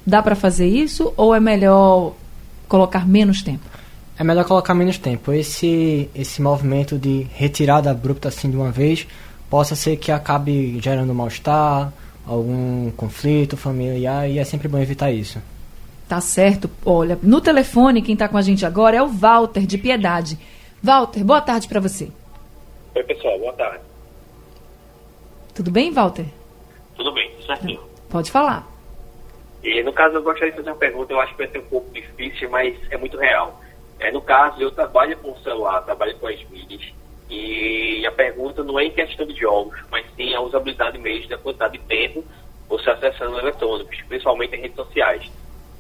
Dá 0.06 0.22
para 0.22 0.36
fazer 0.36 0.68
isso 0.68 1.14
ou 1.16 1.34
é 1.34 1.40
melhor 1.40 2.14
colocar 2.68 3.08
menos 3.08 3.42
tempo? 3.42 3.64
É 4.20 4.24
melhor 4.24 4.44
colocar 4.44 4.74
menos 4.74 4.98
tempo. 4.98 5.32
Esse 5.32 6.10
esse 6.14 6.42
movimento 6.42 7.00
de 7.00 7.26
retirada 7.34 7.90
abrupta 7.90 8.28
assim 8.28 8.52
de 8.52 8.58
uma 8.58 8.70
vez 8.70 9.08
possa 9.50 9.78
ser 9.78 9.96
que 9.96 10.12
acabe 10.12 10.78
gerando 10.82 11.14
mal-estar, 11.14 11.92
algum 12.28 12.92
conflito 12.92 13.56
familiar 13.56 14.30
e 14.30 14.40
é 14.40 14.44
sempre 14.44 14.68
bom 14.68 14.78
evitar 14.78 15.10
isso. 15.10 15.40
Tá 16.14 16.22
certo. 16.22 16.70
Olha, 16.86 17.18
no 17.24 17.42
telefone, 17.42 18.00
quem 18.00 18.14
está 18.14 18.30
com 18.30 18.38
a 18.38 18.42
gente 18.44 18.64
agora 18.68 18.96
é 18.96 19.02
o 19.02 19.08
Walter, 19.08 19.66
de 19.66 19.80
Piedade. 19.80 20.38
Walter, 20.80 21.24
boa 21.24 21.42
tarde 21.42 21.68
para 21.68 21.80
você. 21.80 22.12
Oi, 22.94 23.02
pessoal, 23.02 23.40
boa 23.40 23.54
tarde. 23.54 23.84
Tudo 25.56 25.72
bem, 25.72 25.92
Walter? 25.92 26.28
Tudo 26.96 27.12
bem, 27.14 27.32
certinho. 27.44 27.82
Pode 28.12 28.30
falar. 28.30 28.68
E 29.64 29.82
no 29.82 29.92
caso, 29.92 30.18
eu 30.18 30.22
gostaria 30.22 30.52
de 30.52 30.58
fazer 30.58 30.70
uma 30.70 30.76
pergunta, 30.76 31.12
eu 31.12 31.20
acho 31.20 31.32
que 31.32 31.40
vai 31.40 31.48
ser 31.48 31.58
um 31.58 31.66
pouco 31.66 31.92
difícil, 31.92 32.48
mas 32.52 32.78
é 32.92 32.98
muito 32.98 33.18
real. 33.18 33.60
É, 34.00 34.12
no 34.12 34.22
caso, 34.22 34.62
eu 34.62 34.70
trabalho 34.70 35.18
com 35.18 35.32
o 35.32 35.40
celular, 35.40 35.82
trabalho 35.82 36.16
com 36.20 36.28
as 36.28 36.48
mídias, 36.52 36.94
e 37.28 38.06
a 38.06 38.12
pergunta 38.12 38.64
não 38.64 38.80
é 38.80 38.86
em 38.86 38.92
questão 38.92 39.26
de 39.26 39.34
jogos, 39.34 39.80
mas 39.90 40.06
sim 40.16 40.32
a 40.36 40.42
usabilidade 40.42 41.00
mesmo 41.00 41.28
da 41.30 41.40
quantidade 41.40 41.76
de 41.80 41.84
tempo 41.86 42.24
você 42.70 42.92
acessando 42.92 43.40
eletrônicos, 43.40 44.00
principalmente 44.08 44.56
em 44.56 44.62
redes 44.62 44.76
sociais. 44.76 45.28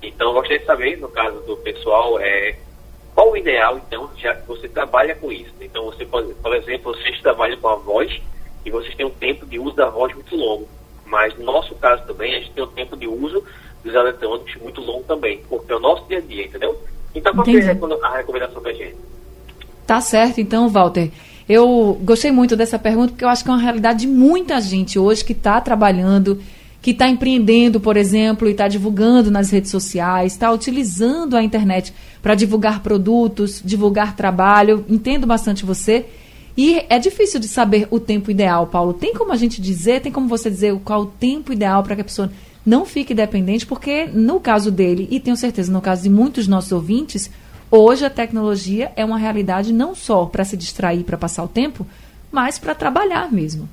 Então, 0.04 0.28
eu 0.28 0.34
gostaria 0.34 0.60
de 0.60 0.66
saber, 0.66 0.98
no 0.98 1.08
caso 1.08 1.40
do 1.42 1.56
pessoal, 1.58 2.20
é, 2.20 2.56
qual 3.16 3.32
o 3.32 3.38
ideal, 3.38 3.78
então, 3.78 4.10
já 4.18 4.36
que 4.36 4.48
você 4.48 4.68
trabalha 4.68 5.16
com 5.16 5.32
isso. 5.32 5.54
Então, 5.62 5.86
você 5.86 6.06
pode, 6.06 6.34
por 6.34 6.54
exemplo, 6.56 6.94
vocês 6.94 7.22
trabalham 7.22 7.58
com 7.58 7.70
a 7.70 7.76
voz 7.76 8.22
e 8.66 8.70
vocês 8.70 8.94
têm 8.96 9.06
um 9.06 9.12
tempo 9.12 9.46
de 9.46 9.60
uso 9.60 9.76
da 9.76 9.90
voz 9.90 10.14
muito 10.14 10.36
longo. 10.36 10.68
Mas 11.06 11.38
no 11.38 11.46
nosso 11.46 11.74
caso 11.76 12.06
também, 12.06 12.36
a 12.36 12.40
gente 12.40 12.52
tem 12.52 12.64
um 12.64 12.68
tempo 12.68 12.98
de 12.98 13.08
uso 13.08 13.44
dos 13.84 13.94
eletrônicos 13.94 14.56
muito 14.62 14.82
longo 14.82 15.04
também, 15.04 15.42
porque 15.50 15.72
é 15.72 15.76
o 15.76 15.80
nosso 15.80 16.08
dia 16.08 16.18
a 16.18 16.22
dia, 16.22 16.46
entendeu? 16.46 16.78
Então, 17.14 17.34
qual 17.34 17.48
é 17.48 18.06
a 18.06 18.18
recomendação 18.18 18.62
da 18.62 18.74
gente? 18.74 18.96
Tá 19.86 20.02
certo, 20.02 20.40
então, 20.40 20.70
Walter. 20.70 21.12
Eu 21.48 22.00
gostei 22.02 22.32
muito 22.32 22.56
dessa 22.56 22.80
pergunta, 22.80 23.12
porque 23.12 23.26
eu 23.26 23.30
acho 23.30 23.44
que 23.44 23.50
é 23.50 23.54
uma 23.54 23.62
realidade 23.62 24.02
de 24.02 24.08
muita 24.08 24.60
gente 24.62 24.98
hoje 24.98 25.24
que 25.24 25.34
está 25.34 25.60
trabalhando 25.60 26.42
que 26.84 26.92
está 26.92 27.08
empreendendo, 27.08 27.80
por 27.80 27.96
exemplo, 27.96 28.46
e 28.46 28.52
está 28.52 28.68
divulgando 28.68 29.32
nas 29.32 29.50
redes 29.50 29.72
sociais, 29.72 30.34
está 30.34 30.52
utilizando 30.52 31.38
a 31.38 31.42
internet 31.42 31.94
para 32.22 32.36
divulgar 32.36 32.82
produtos, 32.84 33.62
divulgar 33.64 34.18
trabalho. 34.18 34.84
Entendo 34.90 35.26
bastante 35.26 35.66
você. 35.66 36.06
E 36.58 36.86
é 36.90 37.00
difícil 37.00 37.40
de 37.40 37.48
saber 37.48 37.88
o 37.90 38.02
tempo 38.02 38.30
ideal, 38.30 38.68
Paulo. 38.68 38.94
Tem 38.94 39.14
como 39.14 39.32
a 39.32 39.38
gente 39.38 39.62
dizer, 39.62 40.02
tem 40.02 40.12
como 40.12 40.28
você 40.28 40.50
dizer 40.50 40.78
qual 40.84 41.04
o 41.04 41.06
tempo 41.06 41.54
ideal 41.54 41.84
para 41.84 41.96
que 41.96 42.02
a 42.02 42.06
pessoa 42.06 42.30
não 42.66 42.86
fique 42.86 43.14
dependente? 43.14 43.66
Porque 43.66 44.06
no 44.08 44.42
caso 44.42 44.70
dele, 44.70 45.08
e 45.10 45.22
tenho 45.22 45.38
certeza 45.38 45.72
no 45.72 45.82
caso 45.82 46.04
de 46.04 46.10
muitos 46.10 46.50
nossos 46.50 46.74
ouvintes, 46.74 47.32
hoje 47.72 48.04
a 48.04 48.10
tecnologia 48.10 48.92
é 48.98 49.06
uma 49.06 49.18
realidade 49.18 49.72
não 49.72 49.96
só 49.96 50.26
para 50.26 50.44
se 50.44 50.58
distrair, 50.58 51.06
para 51.06 51.18
passar 51.18 51.46
o 51.46 51.48
tempo, 51.48 51.88
mas 52.30 52.60
para 52.60 52.76
trabalhar 52.76 53.32
mesmo. 53.32 53.70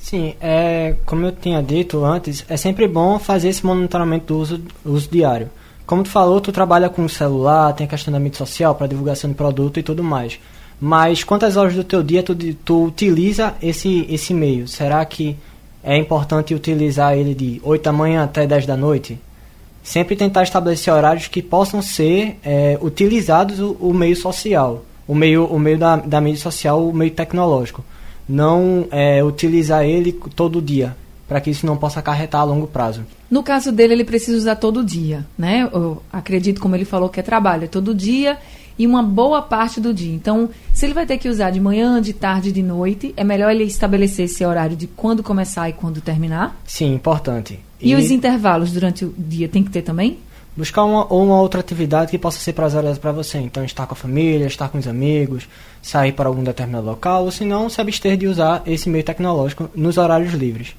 Sim, 0.00 0.34
é, 0.40 0.94
como 1.04 1.26
eu 1.26 1.32
tinha 1.32 1.62
dito 1.62 2.04
antes, 2.04 2.44
é 2.48 2.56
sempre 2.56 2.86
bom 2.88 3.18
fazer 3.18 3.48
esse 3.48 3.66
monitoramento 3.66 4.26
do 4.26 4.38
uso, 4.38 4.60
uso 4.84 5.08
diário. 5.10 5.50
Como 5.84 6.02
tu 6.02 6.08
falou, 6.08 6.40
tu 6.40 6.52
trabalha 6.52 6.88
com 6.88 7.04
o 7.04 7.08
celular, 7.08 7.72
tem 7.72 7.86
a 7.86 7.90
questão 7.90 8.12
da 8.12 8.20
mídia 8.20 8.38
social 8.38 8.74
para 8.74 8.86
divulgação 8.86 9.28
de 9.28 9.36
produto 9.36 9.78
e 9.78 9.82
tudo 9.82 10.02
mais. 10.02 10.38
Mas 10.80 11.24
quantas 11.24 11.56
horas 11.56 11.74
do 11.74 11.82
teu 11.82 12.02
dia 12.02 12.22
tu, 12.22 12.34
tu 12.34 12.84
utiliza 12.84 13.54
esse, 13.60 14.06
esse 14.08 14.32
meio? 14.32 14.68
Será 14.68 15.04
que 15.04 15.36
é 15.82 15.96
importante 15.96 16.54
utilizar 16.54 17.16
ele 17.16 17.34
de 17.34 17.60
8 17.64 17.82
da 17.82 17.92
manhã 17.92 18.24
até 18.24 18.46
10 18.46 18.66
da 18.66 18.76
noite? 18.76 19.18
Sempre 19.82 20.14
tentar 20.14 20.42
estabelecer 20.42 20.92
horários 20.92 21.26
que 21.26 21.42
possam 21.42 21.82
ser 21.82 22.38
é, 22.44 22.78
utilizados 22.80 23.58
o, 23.58 23.76
o, 23.80 23.92
meio 23.92 24.14
social, 24.14 24.84
o 25.06 25.14
meio, 25.14 25.46
o 25.46 25.58
meio 25.58 25.78
da, 25.78 25.96
da 25.96 26.20
mídia 26.20 26.40
social, 26.40 26.86
o 26.86 26.92
meio 26.92 27.10
tecnológico 27.10 27.84
não 28.28 28.86
é, 28.90 29.22
utilizar 29.24 29.84
ele 29.84 30.12
todo 30.12 30.60
dia, 30.60 30.96
para 31.26 31.40
que 31.40 31.50
isso 31.50 31.64
não 31.66 31.76
possa 31.76 32.00
acarretar 32.00 32.42
a 32.42 32.44
longo 32.44 32.66
prazo. 32.66 33.02
No 33.30 33.42
caso 33.42 33.72
dele, 33.72 33.94
ele 33.94 34.04
precisa 34.04 34.36
usar 34.36 34.56
todo 34.56 34.84
dia, 34.84 35.26
né? 35.36 35.68
Eu 35.72 36.02
acredito, 36.12 36.60
como 36.60 36.74
ele 36.74 36.84
falou, 36.84 37.08
que 37.08 37.20
é 37.20 37.22
trabalho, 37.22 37.64
é 37.64 37.68
todo 37.68 37.94
dia 37.94 38.38
e 38.78 38.86
uma 38.86 39.02
boa 39.02 39.42
parte 39.42 39.80
do 39.80 39.92
dia. 39.92 40.14
Então, 40.14 40.48
se 40.72 40.86
ele 40.86 40.94
vai 40.94 41.04
ter 41.04 41.18
que 41.18 41.28
usar 41.28 41.50
de 41.50 41.58
manhã, 41.58 42.00
de 42.00 42.12
tarde, 42.12 42.52
de 42.52 42.62
noite, 42.62 43.12
é 43.16 43.24
melhor 43.24 43.50
ele 43.50 43.64
estabelecer 43.64 44.26
esse 44.26 44.44
horário 44.44 44.76
de 44.76 44.86
quando 44.86 45.22
começar 45.22 45.68
e 45.68 45.72
quando 45.72 46.00
terminar? 46.00 46.56
Sim, 46.64 46.94
importante. 46.94 47.58
E, 47.80 47.90
e 47.90 47.94
os 47.94 48.10
intervalos 48.10 48.72
durante 48.72 49.04
o 49.04 49.12
dia 49.18 49.48
tem 49.48 49.64
que 49.64 49.70
ter 49.70 49.82
também? 49.82 50.18
Buscar 50.58 50.82
uma 50.82 51.06
ou 51.08 51.24
uma 51.24 51.40
outra 51.40 51.60
atividade 51.60 52.10
que 52.10 52.18
possa 52.18 52.40
ser 52.40 52.52
prazerosa 52.52 52.98
para 52.98 53.12
você. 53.12 53.38
Então, 53.38 53.64
estar 53.64 53.86
com 53.86 53.92
a 53.92 53.96
família, 53.96 54.44
estar 54.44 54.68
com 54.68 54.76
os 54.76 54.88
amigos, 54.88 55.48
sair 55.80 56.10
para 56.10 56.28
algum 56.28 56.42
determinado 56.42 56.84
local, 56.84 57.26
ou 57.26 57.30
se 57.30 57.44
não, 57.44 57.68
se 57.68 57.80
abster 57.80 58.16
de 58.16 58.26
usar 58.26 58.64
esse 58.66 58.90
meio 58.90 59.04
tecnológico 59.04 59.70
nos 59.72 59.96
horários 59.98 60.34
livres. 60.34 60.74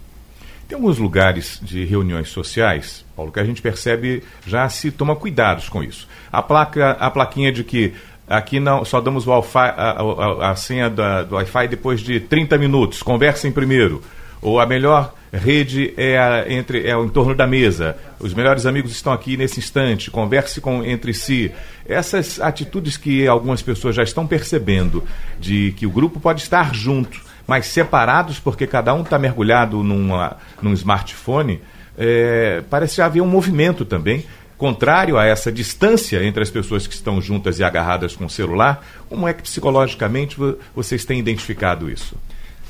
Tem 0.67 0.75
alguns 0.75 0.97
lugares 0.97 1.61
de 1.61 1.85
reuniões 1.85 2.27
sociais, 2.27 3.05
Paulo, 3.15 3.31
que 3.31 3.39
a 3.39 3.45
gente 3.45 3.61
percebe 3.61 4.21
já 4.45 4.67
se 4.67 4.91
toma 4.91 5.15
cuidados 5.15 5.69
com 5.69 5.81
isso. 5.81 6.09
A 6.29 6.41
placa, 6.41 6.91
a 6.99 7.09
plaquinha 7.09 7.49
de 7.49 7.63
que 7.63 7.93
aqui 8.27 8.59
não 8.59 8.83
só 8.83 8.99
damos 8.99 9.25
o 9.27 9.31
a, 9.31 9.39
a, 9.63 10.51
a, 10.51 10.55
senha 10.57 10.89
da, 10.89 11.23
do 11.23 11.35
Wi-Fi 11.35 11.69
depois 11.69 12.01
de 12.01 12.19
30 12.19 12.57
minutos, 12.57 13.01
conversem 13.01 13.49
primeiro. 13.49 14.03
Ou 14.41 14.59
a 14.59 14.65
melhor 14.65 15.13
rede 15.37 15.93
é, 15.95 16.17
a, 16.17 16.51
entre, 16.51 16.87
é 16.87 16.93
em 16.93 17.09
torno 17.09 17.35
da 17.35 17.45
mesa. 17.45 17.95
Os 18.19 18.33
melhores 18.33 18.65
amigos 18.65 18.91
estão 18.91 19.13
aqui 19.13 19.37
nesse 19.37 19.59
instante, 19.59 20.09
converse 20.09 20.59
com, 20.59 20.83
entre 20.83 21.13
si. 21.13 21.51
Essas 21.87 22.39
atitudes 22.39 22.97
que 22.97 23.27
algumas 23.27 23.61
pessoas 23.61 23.95
já 23.95 24.03
estão 24.03 24.25
percebendo 24.25 25.03
de 25.39 25.73
que 25.77 25.85
o 25.85 25.91
grupo 25.91 26.19
pode 26.19 26.41
estar 26.41 26.73
junto, 26.73 27.21
mas 27.45 27.67
separados 27.67 28.39
porque 28.39 28.65
cada 28.65 28.93
um 28.93 29.01
está 29.01 29.19
mergulhado 29.19 29.83
numa, 29.83 30.37
num 30.61 30.73
smartphone, 30.73 31.61
é, 31.97 32.63
parece 32.69 33.01
haver 33.01 33.21
um 33.21 33.27
movimento 33.27 33.83
também 33.85 34.25
contrário 34.59 35.17
a 35.17 35.25
essa 35.25 35.49
distância 35.49 36.21
entre 36.21 36.43
as 36.43 36.49
pessoas 36.49 36.85
que 36.85 36.93
estão 36.93 37.21
juntas 37.21 37.59
e 37.59 37.63
agarradas 37.63 38.13
com 38.13 38.25
o 38.25 38.29
celular, 38.29 38.85
como 39.07 39.25
é 39.25 39.33
que 39.33 39.41
psicologicamente 39.41 40.35
vocês 40.75 41.05
têm 41.05 41.17
identificado 41.17 41.89
isso? 41.89 42.17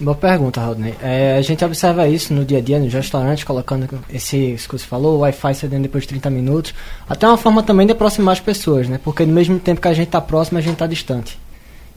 Boa 0.02 0.16
pergunta, 0.16 0.62
Rodney. 0.62 0.96
É, 1.02 1.36
a 1.38 1.42
gente 1.42 1.64
observa 1.66 2.08
isso 2.08 2.34
no 2.34 2.46
dia 2.46 2.60
a 2.60 2.62
dia, 2.62 2.80
nos 2.80 2.94
restaurantes, 2.94 3.44
colocando 3.44 3.86
esse, 4.10 4.56
que 4.58 4.72
você 4.72 4.86
falou, 4.86 5.18
o 5.18 5.20
Wi-Fi 5.20 5.54
cedendo 5.54 5.82
depois 5.82 6.06
de 6.06 6.10
30 6.10 6.30
minutos. 6.30 6.74
Até 7.08 7.28
uma 7.28 7.36
forma 7.36 7.62
também 7.62 7.86
de 7.86 7.92
aproximar 7.92 8.32
as 8.32 8.40
pessoas, 8.40 8.88
né? 8.88 8.98
Porque 9.04 9.26
no 9.26 9.34
mesmo 9.34 9.60
tempo 9.60 9.82
que 9.82 9.90
a 9.90 9.94
gente 9.94 10.08
está 10.08 10.22
próximo, 10.22 10.58
a 10.58 10.62
gente 10.62 10.74
está 10.74 10.88
distante. 10.88 11.38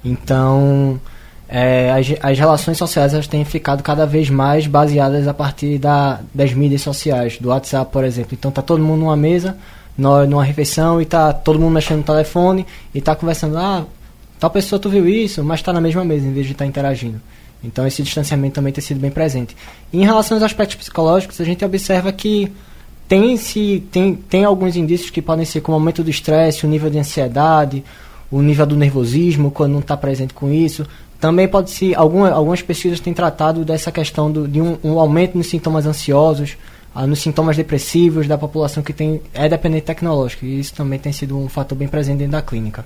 Então, 0.05 1.01
é, 1.49 1.93
as, 1.93 2.13
as, 2.21 2.39
relações 2.41 2.77
sociais 2.77 3.15
elas 3.15 3.29
têm 3.29 3.45
ficado 3.45 3.85
cada 3.85 4.05
vez 4.05 4.29
mais 4.29 4.67
baseadas 4.67 5.29
a 5.29 5.35
partir 5.35 5.79
da, 5.79 6.19
das 6.35 6.53
mídias 6.53 6.83
sociais, 6.83 7.39
do 7.39 7.51
WhatsApp, 7.51 7.93
por 7.93 8.03
exemplo. 8.03 8.31
Então, 8.33 8.51
tá 8.51 8.63
todo 8.63 8.83
mundo 8.83 8.99
numa 8.99 9.17
mesa, 9.17 9.57
numa 9.97 10.43
refeição 10.43 11.01
e 11.01 11.05
tá 11.05 11.33
todo 11.33 11.57
mundo 11.57 11.75
mexendo 11.75 11.99
no 11.99 12.05
telefone 12.05 12.67
e 12.93 13.01
tá 13.01 13.15
conversando, 13.15 13.57
ah, 13.59 13.85
tal 14.41 14.51
pessoa 14.51 14.81
tu 14.81 14.89
viu 14.89 15.09
isso, 15.09 15.45
mas 15.45 15.61
está 15.61 15.73
na 15.73 15.81
mesma 15.81 16.05
mesa 16.05 16.27
em 16.27 16.33
vez 16.33 16.47
de 16.47 16.53
estar 16.53 16.65
tá 16.65 16.69
interagindo. 16.69 17.21
Então 17.63 17.87
esse 17.87 18.03
distanciamento 18.03 18.55
também 18.55 18.73
tem 18.73 18.83
sido 18.83 19.01
bem 19.01 19.11
presente. 19.11 19.57
E 19.93 20.01
em 20.01 20.05
relação 20.05 20.37
aos 20.37 20.43
aspectos 20.43 20.77
psicológicos, 20.77 21.41
a 21.41 21.45
gente 21.45 21.65
observa 21.65 22.13
que 22.13 22.51
tem, 23.09 23.37
se, 23.37 23.85
tem, 23.91 24.15
tem 24.15 24.45
alguns 24.45 24.77
indícios 24.77 25.11
que 25.11 25.21
podem 25.21 25.45
ser 25.45 25.61
como 25.61 25.77
o 25.77 25.81
aumento 25.81 26.03
do 26.03 26.11
estresse, 26.11 26.65
o 26.65 26.69
nível 26.69 26.89
de 26.89 26.99
ansiedade, 26.99 27.85
o 28.31 28.41
nível 28.41 28.67
do 28.67 28.77
nervosismo 28.77 29.51
quando 29.51 29.73
não 29.73 29.81
está 29.81 29.97
presente 29.97 30.33
com 30.33 30.51
isso. 30.51 30.87
Também 31.21 31.47
pode 31.47 31.71
ser, 31.71 31.95
algumas, 31.95 32.33
algumas 32.33 32.63
pesquisas 32.63 32.99
têm 32.99 33.15
tratado 33.15 33.65
dessa 33.65 33.93
questão 33.93 34.31
do, 34.31 34.49
de 34.49 34.61
um, 34.61 34.77
um 34.83 34.99
aumento 34.99 35.37
nos 35.39 35.47
sintomas 35.47 35.87
ansiosos, 35.87 36.57
ah, 36.95 37.07
nos 37.07 37.21
sintomas 37.21 37.57
depressivos 37.57 38.27
da 38.27 38.37
população 38.37 38.83
que 38.83 38.93
tem, 38.93 39.21
é 39.33 39.49
dependente 39.49 39.85
tecnológica. 39.85 40.45
E 40.45 40.59
isso 40.59 40.75
também 40.75 40.99
tem 40.99 41.13
sido 41.13 41.39
um 41.39 41.49
fator 41.49 41.77
bem 41.77 41.89
presente 41.89 42.19
dentro 42.19 42.33
da 42.33 42.43
clínica. 42.43 42.85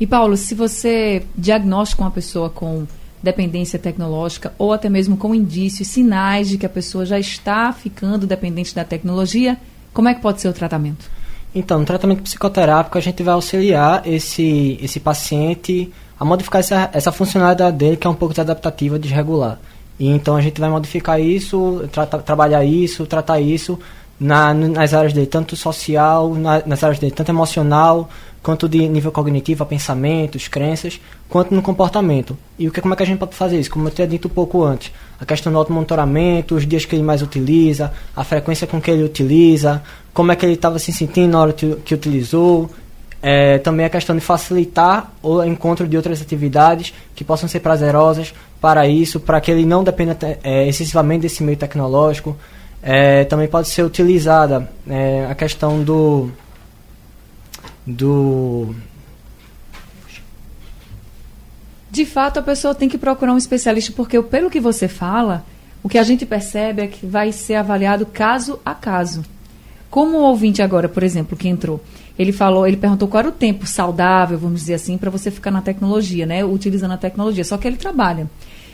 E 0.00 0.06
Paulo, 0.06 0.36
se 0.36 0.54
você 0.54 1.22
diagnostica 1.36 2.02
uma 2.02 2.10
pessoa 2.10 2.50
com 2.50 2.86
dependência 3.22 3.78
tecnológica 3.78 4.52
ou 4.58 4.72
até 4.72 4.88
mesmo 4.88 5.16
com 5.16 5.34
indícios, 5.34 5.88
sinais 5.88 6.48
de 6.48 6.58
que 6.58 6.66
a 6.66 6.68
pessoa 6.68 7.04
já 7.04 7.18
está 7.18 7.72
ficando 7.72 8.26
dependente 8.26 8.74
da 8.74 8.84
tecnologia, 8.84 9.56
como 9.92 10.08
é 10.08 10.14
que 10.14 10.20
pode 10.20 10.40
ser 10.40 10.48
o 10.48 10.52
tratamento? 10.52 11.10
Então, 11.54 11.78
no 11.78 11.86
tratamento 11.86 12.22
psicoterápico, 12.22 12.98
a 12.98 13.00
gente 13.00 13.22
vai 13.22 13.32
auxiliar 13.32 14.06
esse, 14.06 14.78
esse 14.82 15.00
paciente 15.00 15.90
a 16.20 16.24
modificar 16.24 16.60
essa, 16.60 16.90
essa 16.92 17.10
funcionalidade 17.12 17.76
dele, 17.76 17.96
que 17.96 18.06
é 18.06 18.10
um 18.10 18.14
pouco 18.14 18.34
desadaptativa, 18.34 18.98
desregular. 18.98 19.58
E 19.98 20.08
então 20.08 20.36
a 20.36 20.40
gente 20.40 20.60
vai 20.60 20.68
modificar 20.68 21.20
isso, 21.20 21.88
tra 21.90 22.06
trabalhar 22.06 22.64
isso, 22.64 23.06
tratar 23.06 23.40
isso 23.40 23.78
na, 24.20 24.52
nas 24.52 24.92
áreas 24.92 25.12
dele, 25.12 25.26
tanto 25.26 25.56
social, 25.56 26.34
na, 26.34 26.62
nas 26.66 26.82
áreas 26.82 26.98
dele, 26.98 27.12
tanto 27.12 27.30
emocional, 27.30 28.08
quanto 28.46 28.68
de 28.68 28.88
nível 28.88 29.10
cognitivo, 29.10 29.64
a 29.64 29.66
pensamentos, 29.66 30.46
crenças, 30.46 31.00
quanto 31.28 31.52
no 31.52 31.60
comportamento. 31.60 32.38
E 32.56 32.68
o 32.68 32.70
que, 32.70 32.80
como 32.80 32.94
é 32.94 32.96
que 32.96 33.02
a 33.02 33.06
gente 33.06 33.18
pode 33.18 33.34
fazer 33.34 33.58
isso? 33.58 33.68
Como 33.68 33.88
eu 33.88 33.90
tinha 33.90 34.06
dito 34.06 34.28
um 34.28 34.30
pouco 34.30 34.62
antes, 34.62 34.92
a 35.18 35.26
questão 35.26 35.52
do 35.52 35.58
automonitoramento, 35.58 36.54
os 36.54 36.64
dias 36.64 36.84
que 36.84 36.94
ele 36.94 37.02
mais 37.02 37.22
utiliza, 37.22 37.92
a 38.14 38.22
frequência 38.22 38.64
com 38.64 38.80
que 38.80 38.88
ele 38.88 39.02
utiliza, 39.02 39.82
como 40.14 40.30
é 40.30 40.36
que 40.36 40.46
ele 40.46 40.52
estava 40.52 40.78
se 40.78 40.92
sentindo 40.92 41.32
na 41.32 41.40
hora 41.40 41.52
que, 41.52 41.74
que 41.84 41.92
utilizou, 41.92 42.70
é, 43.20 43.58
também 43.58 43.84
a 43.84 43.90
questão 43.90 44.14
de 44.14 44.20
facilitar 44.20 45.10
o 45.20 45.42
encontro 45.42 45.88
de 45.88 45.96
outras 45.96 46.22
atividades 46.22 46.94
que 47.16 47.24
possam 47.24 47.48
ser 47.48 47.58
prazerosas 47.58 48.32
para 48.60 48.86
isso, 48.86 49.18
para 49.18 49.40
que 49.40 49.50
ele 49.50 49.66
não 49.66 49.82
dependa 49.82 50.16
é, 50.44 50.68
excessivamente 50.68 51.22
desse 51.22 51.42
meio 51.42 51.58
tecnológico. 51.58 52.36
É, 52.80 53.24
também 53.24 53.48
pode 53.48 53.66
ser 53.66 53.82
utilizada 53.82 54.70
é, 54.88 55.26
a 55.28 55.34
questão 55.34 55.82
do 55.82 56.30
do 57.86 58.74
de 61.90 62.04
fato 62.04 62.38
a 62.38 62.42
pessoa 62.42 62.74
tem 62.74 62.88
que 62.88 62.98
procurar 62.98 63.32
um 63.32 63.38
especialista 63.38 63.92
porque 63.94 64.20
pelo 64.22 64.50
que 64.50 64.60
você 64.60 64.88
fala 64.88 65.44
o 65.82 65.88
que 65.88 65.98
a 65.98 66.02
gente 66.02 66.26
percebe 66.26 66.82
é 66.82 66.86
que 66.86 67.06
vai 67.06 67.30
ser 67.30 67.54
avaliado 67.54 68.04
caso 68.04 68.58
a 68.64 68.74
caso 68.74 69.24
como 69.88 70.18
o 70.18 70.22
ouvinte 70.22 70.60
agora 70.60 70.88
por 70.88 71.02
exemplo 71.02 71.36
que 71.36 71.48
entrou 71.48 71.80
ele 72.18 72.32
falou, 72.32 72.66
ele 72.66 72.76
perguntou 72.76 73.08
qual 73.08 73.20
era 73.20 73.28
o 73.28 73.32
tempo 73.32 73.66
saudável, 73.66 74.38
vamos 74.38 74.60
dizer 74.60 74.74
assim, 74.74 74.96
para 74.96 75.10
você 75.10 75.30
ficar 75.30 75.50
na 75.50 75.60
tecnologia, 75.60 76.24
né? 76.24 76.44
Utilizando 76.44 76.92
a 76.92 76.96
tecnologia. 76.96 77.44
Só 77.44 77.58
que 77.58 77.68
ele 77.68 77.76
trabalha. 77.76 78.28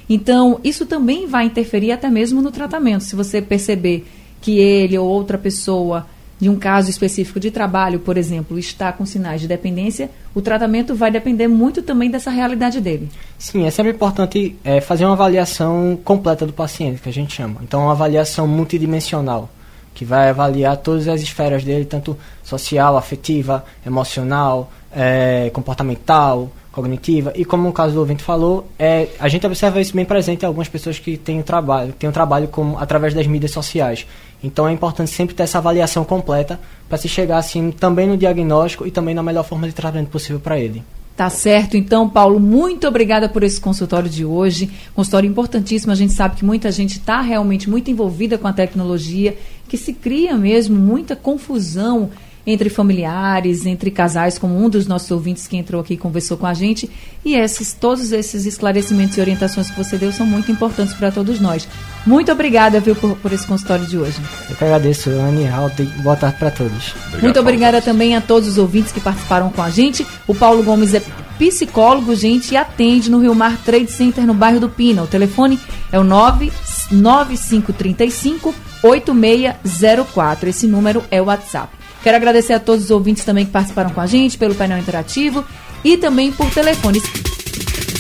Então, 0.09 0.61
isso 0.62 0.87
também 0.87 1.27
vai 1.27 1.46
interferir 1.46 1.92
até 1.92 2.09
mesmo 2.09 2.40
no 2.40 2.53
tratamento. 2.53 3.03
Se 3.03 3.16
você 3.16 3.42
perceber 3.42 4.07
que 4.40 4.59
ele 4.59 4.96
ou 4.96 5.09
outra 5.09 5.37
pessoa 5.38 6.07
de 6.42 6.48
um 6.48 6.57
caso 6.57 6.90
específico 6.90 7.38
de 7.38 7.52
trabalho, 7.52 8.00
por 8.00 8.16
exemplo, 8.16 8.59
está 8.59 8.92
com 8.92 9.07
sinais 9.07 9.40
de 9.40 9.46
dependência, 9.46 10.11
o 10.35 10.42
tratamento 10.42 10.92
vai 10.92 11.09
depender 11.09 11.46
muito 11.46 11.83
também 11.83 12.11
dessa 12.11 12.33
realidade 12.33 12.81
dele. 12.81 13.09
Sim, 13.38 13.64
é 13.64 13.70
sempre 13.70 13.92
importante 13.92 14.57
é, 14.64 14.81
fazer 14.81 15.05
uma 15.05 15.12
avaliação 15.12 15.96
completa 16.02 16.44
do 16.44 16.52
paciente, 16.52 17.00
que 17.00 17.09
a 17.09 17.12
gente 17.12 17.33
chama. 17.33 17.61
Então, 17.62 17.83
uma 17.83 17.92
avaliação 17.92 18.48
multidimensional 18.48 19.48
que 19.94 20.05
vai 20.05 20.31
avaliar 20.31 20.78
todas 20.78 21.07
as 21.07 21.22
esferas 21.22 21.62
dele, 21.62 21.85
tanto 21.85 22.18
social, 22.42 22.96
afetiva, 22.96 23.64
emocional, 23.87 24.72
é, 24.90 25.48
comportamental, 25.52 26.50
cognitiva. 26.72 27.33
E 27.37 27.44
como 27.44 27.68
o 27.68 27.72
caso 27.72 27.94
do 27.94 28.00
ouvinte 28.00 28.24
falou, 28.24 28.66
é, 28.76 29.09
a 29.20 29.28
gente 29.28 29.46
observa 29.46 29.81
isso 29.81 29.94
bem 29.94 30.05
presente 30.05 30.42
em 30.42 30.46
algumas 30.46 30.68
pessoas 30.68 30.98
que 30.98 31.16
têm 31.16 31.38
o 31.38 31.44
trabalho, 31.44 31.92
têm 31.92 32.11
o 32.11 32.12
trabalho 32.12 32.48
como, 32.48 32.78
através 32.78 33.14
das 33.14 33.28
mídias 33.28 33.52
sociais. 33.52 34.07
Então 34.42 34.66
é 34.66 34.72
importante 34.72 35.11
sempre 35.11 35.35
ter 35.35 35.44
essa 35.44 35.59
avaliação 35.59 36.05
completa 36.05 36.59
para 36.88 36.98
se 36.98 37.09
chegar 37.09 37.38
assim 37.38 37.70
também 37.70 38.09
no 38.09 38.16
diagnóstico 38.16 38.87
e 38.87 38.90
também 38.90 39.14
na 39.14 39.22
melhor 39.22 39.44
forma 39.44 39.66
de 39.66 39.74
tratamento 39.74 40.09
possível 40.09 40.40
para 40.40 40.59
ele. 40.59 40.83
Tá 41.16 41.28
certo. 41.28 41.76
Então, 41.76 42.09
Paulo, 42.09 42.40
muito 42.40 42.88
obrigada 42.88 43.28
por 43.28 43.42
esse 43.42 43.61
consultório 43.61 44.09
de 44.09 44.24
hoje. 44.24 44.70
Consultório 44.94 45.28
importantíssimo. 45.28 45.92
A 45.92 45.94
gente 45.94 46.12
sabe 46.12 46.37
que 46.37 46.44
muita 46.44 46.72
gente 46.72 46.98
está 46.98 47.20
realmente 47.20 47.68
muito 47.68 47.90
envolvida 47.90 48.38
com 48.38 48.48
a 48.48 48.52
tecnologia, 48.52 49.37
que 49.68 49.76
se 49.76 49.92
cria 49.92 50.37
mesmo 50.37 50.74
muita 50.74 51.14
confusão 51.14 52.11
entre 52.46 52.68
familiares, 52.68 53.66
entre 53.66 53.90
casais, 53.90 54.38
como 54.38 54.62
um 54.62 54.68
dos 54.68 54.87
nossos 54.87 55.11
ouvintes 55.11 55.46
que 55.46 55.57
entrou 55.57 55.81
aqui 55.81 55.94
e 55.94 55.96
conversou 55.96 56.37
com 56.37 56.46
a 56.46 56.52
gente. 56.55 56.90
E 57.24 57.35
esses, 57.35 57.72
todos 57.72 58.12
esses 58.12 58.44
esclarecimentos 58.46 59.16
e 59.16 59.20
orientações 59.20 59.70
que 59.70 59.76
você 59.76 59.96
deu 59.96 60.11
são 60.12 60.26
muito 60.26 60.50
importantes 60.50 60.92
para 60.94 61.12
todos 61.12 61.38
nós. 61.40 61.68
Muito 62.05 62.33
obrigada, 62.33 62.81
viu, 62.81 62.96
por, 62.96 63.14
por, 63.16 63.33
esse 63.33 63.46
consultório 63.46 63.87
de 63.87 63.96
hoje. 63.96 64.20
Eu 64.50 64.57
que 64.57 64.64
agradeço, 64.64 65.09
Anne 65.11 65.44
Raul. 65.44 65.70
Boa 66.02 66.16
tarde 66.16 66.37
para 66.38 66.50
todos. 66.50 66.90
Obrigado, 66.90 67.22
muito 67.22 67.38
obrigada 67.38 67.81
Paulo. 67.81 67.85
também 67.85 68.16
a 68.16 68.20
todos 68.20 68.48
os 68.48 68.59
ouvintes 68.59 68.90
que 68.90 68.98
participaram 69.00 69.48
com 69.50 69.62
a 69.62 69.70
gente. 69.70 70.05
O 70.26 70.35
Paulo 70.35 70.64
Gomes 70.64 70.94
é 70.94 71.02
psicólogo, 71.38 72.12
gente, 72.14 72.52
e 72.55 72.57
atende 72.57 73.11
no 73.11 73.20
Rio 73.20 73.35
Mar 73.35 73.59
Trade 73.64 73.90
Center, 73.90 74.24
no 74.26 74.35
bairro 74.35 74.61
do 74.61 74.68
Pina. 74.68 75.02
O 75.02 75.07
telefone 75.07 75.59
é 75.92 75.98
o 75.98 76.05
99535 76.05 78.55
8604. 78.83 80.48
Esse 80.48 80.66
número 80.66 81.05
é 81.11 81.22
o 81.22 81.26
WhatsApp. 81.26 81.81
Quero 82.02 82.16
agradecer 82.16 82.54
a 82.54 82.60
todos 82.60 82.86
os 82.86 82.90
ouvintes 82.90 83.24
também 83.24 83.46
que 83.46 83.52
participaram 83.52 83.90
com 83.90 84.00
a 84.00 84.06
gente 84.06 84.36
pelo 84.36 84.54
painel 84.54 84.78
interativo 84.78 85.44
e 85.84 85.96
também 85.96 86.32
por 86.32 86.50
telefone. 86.50 87.00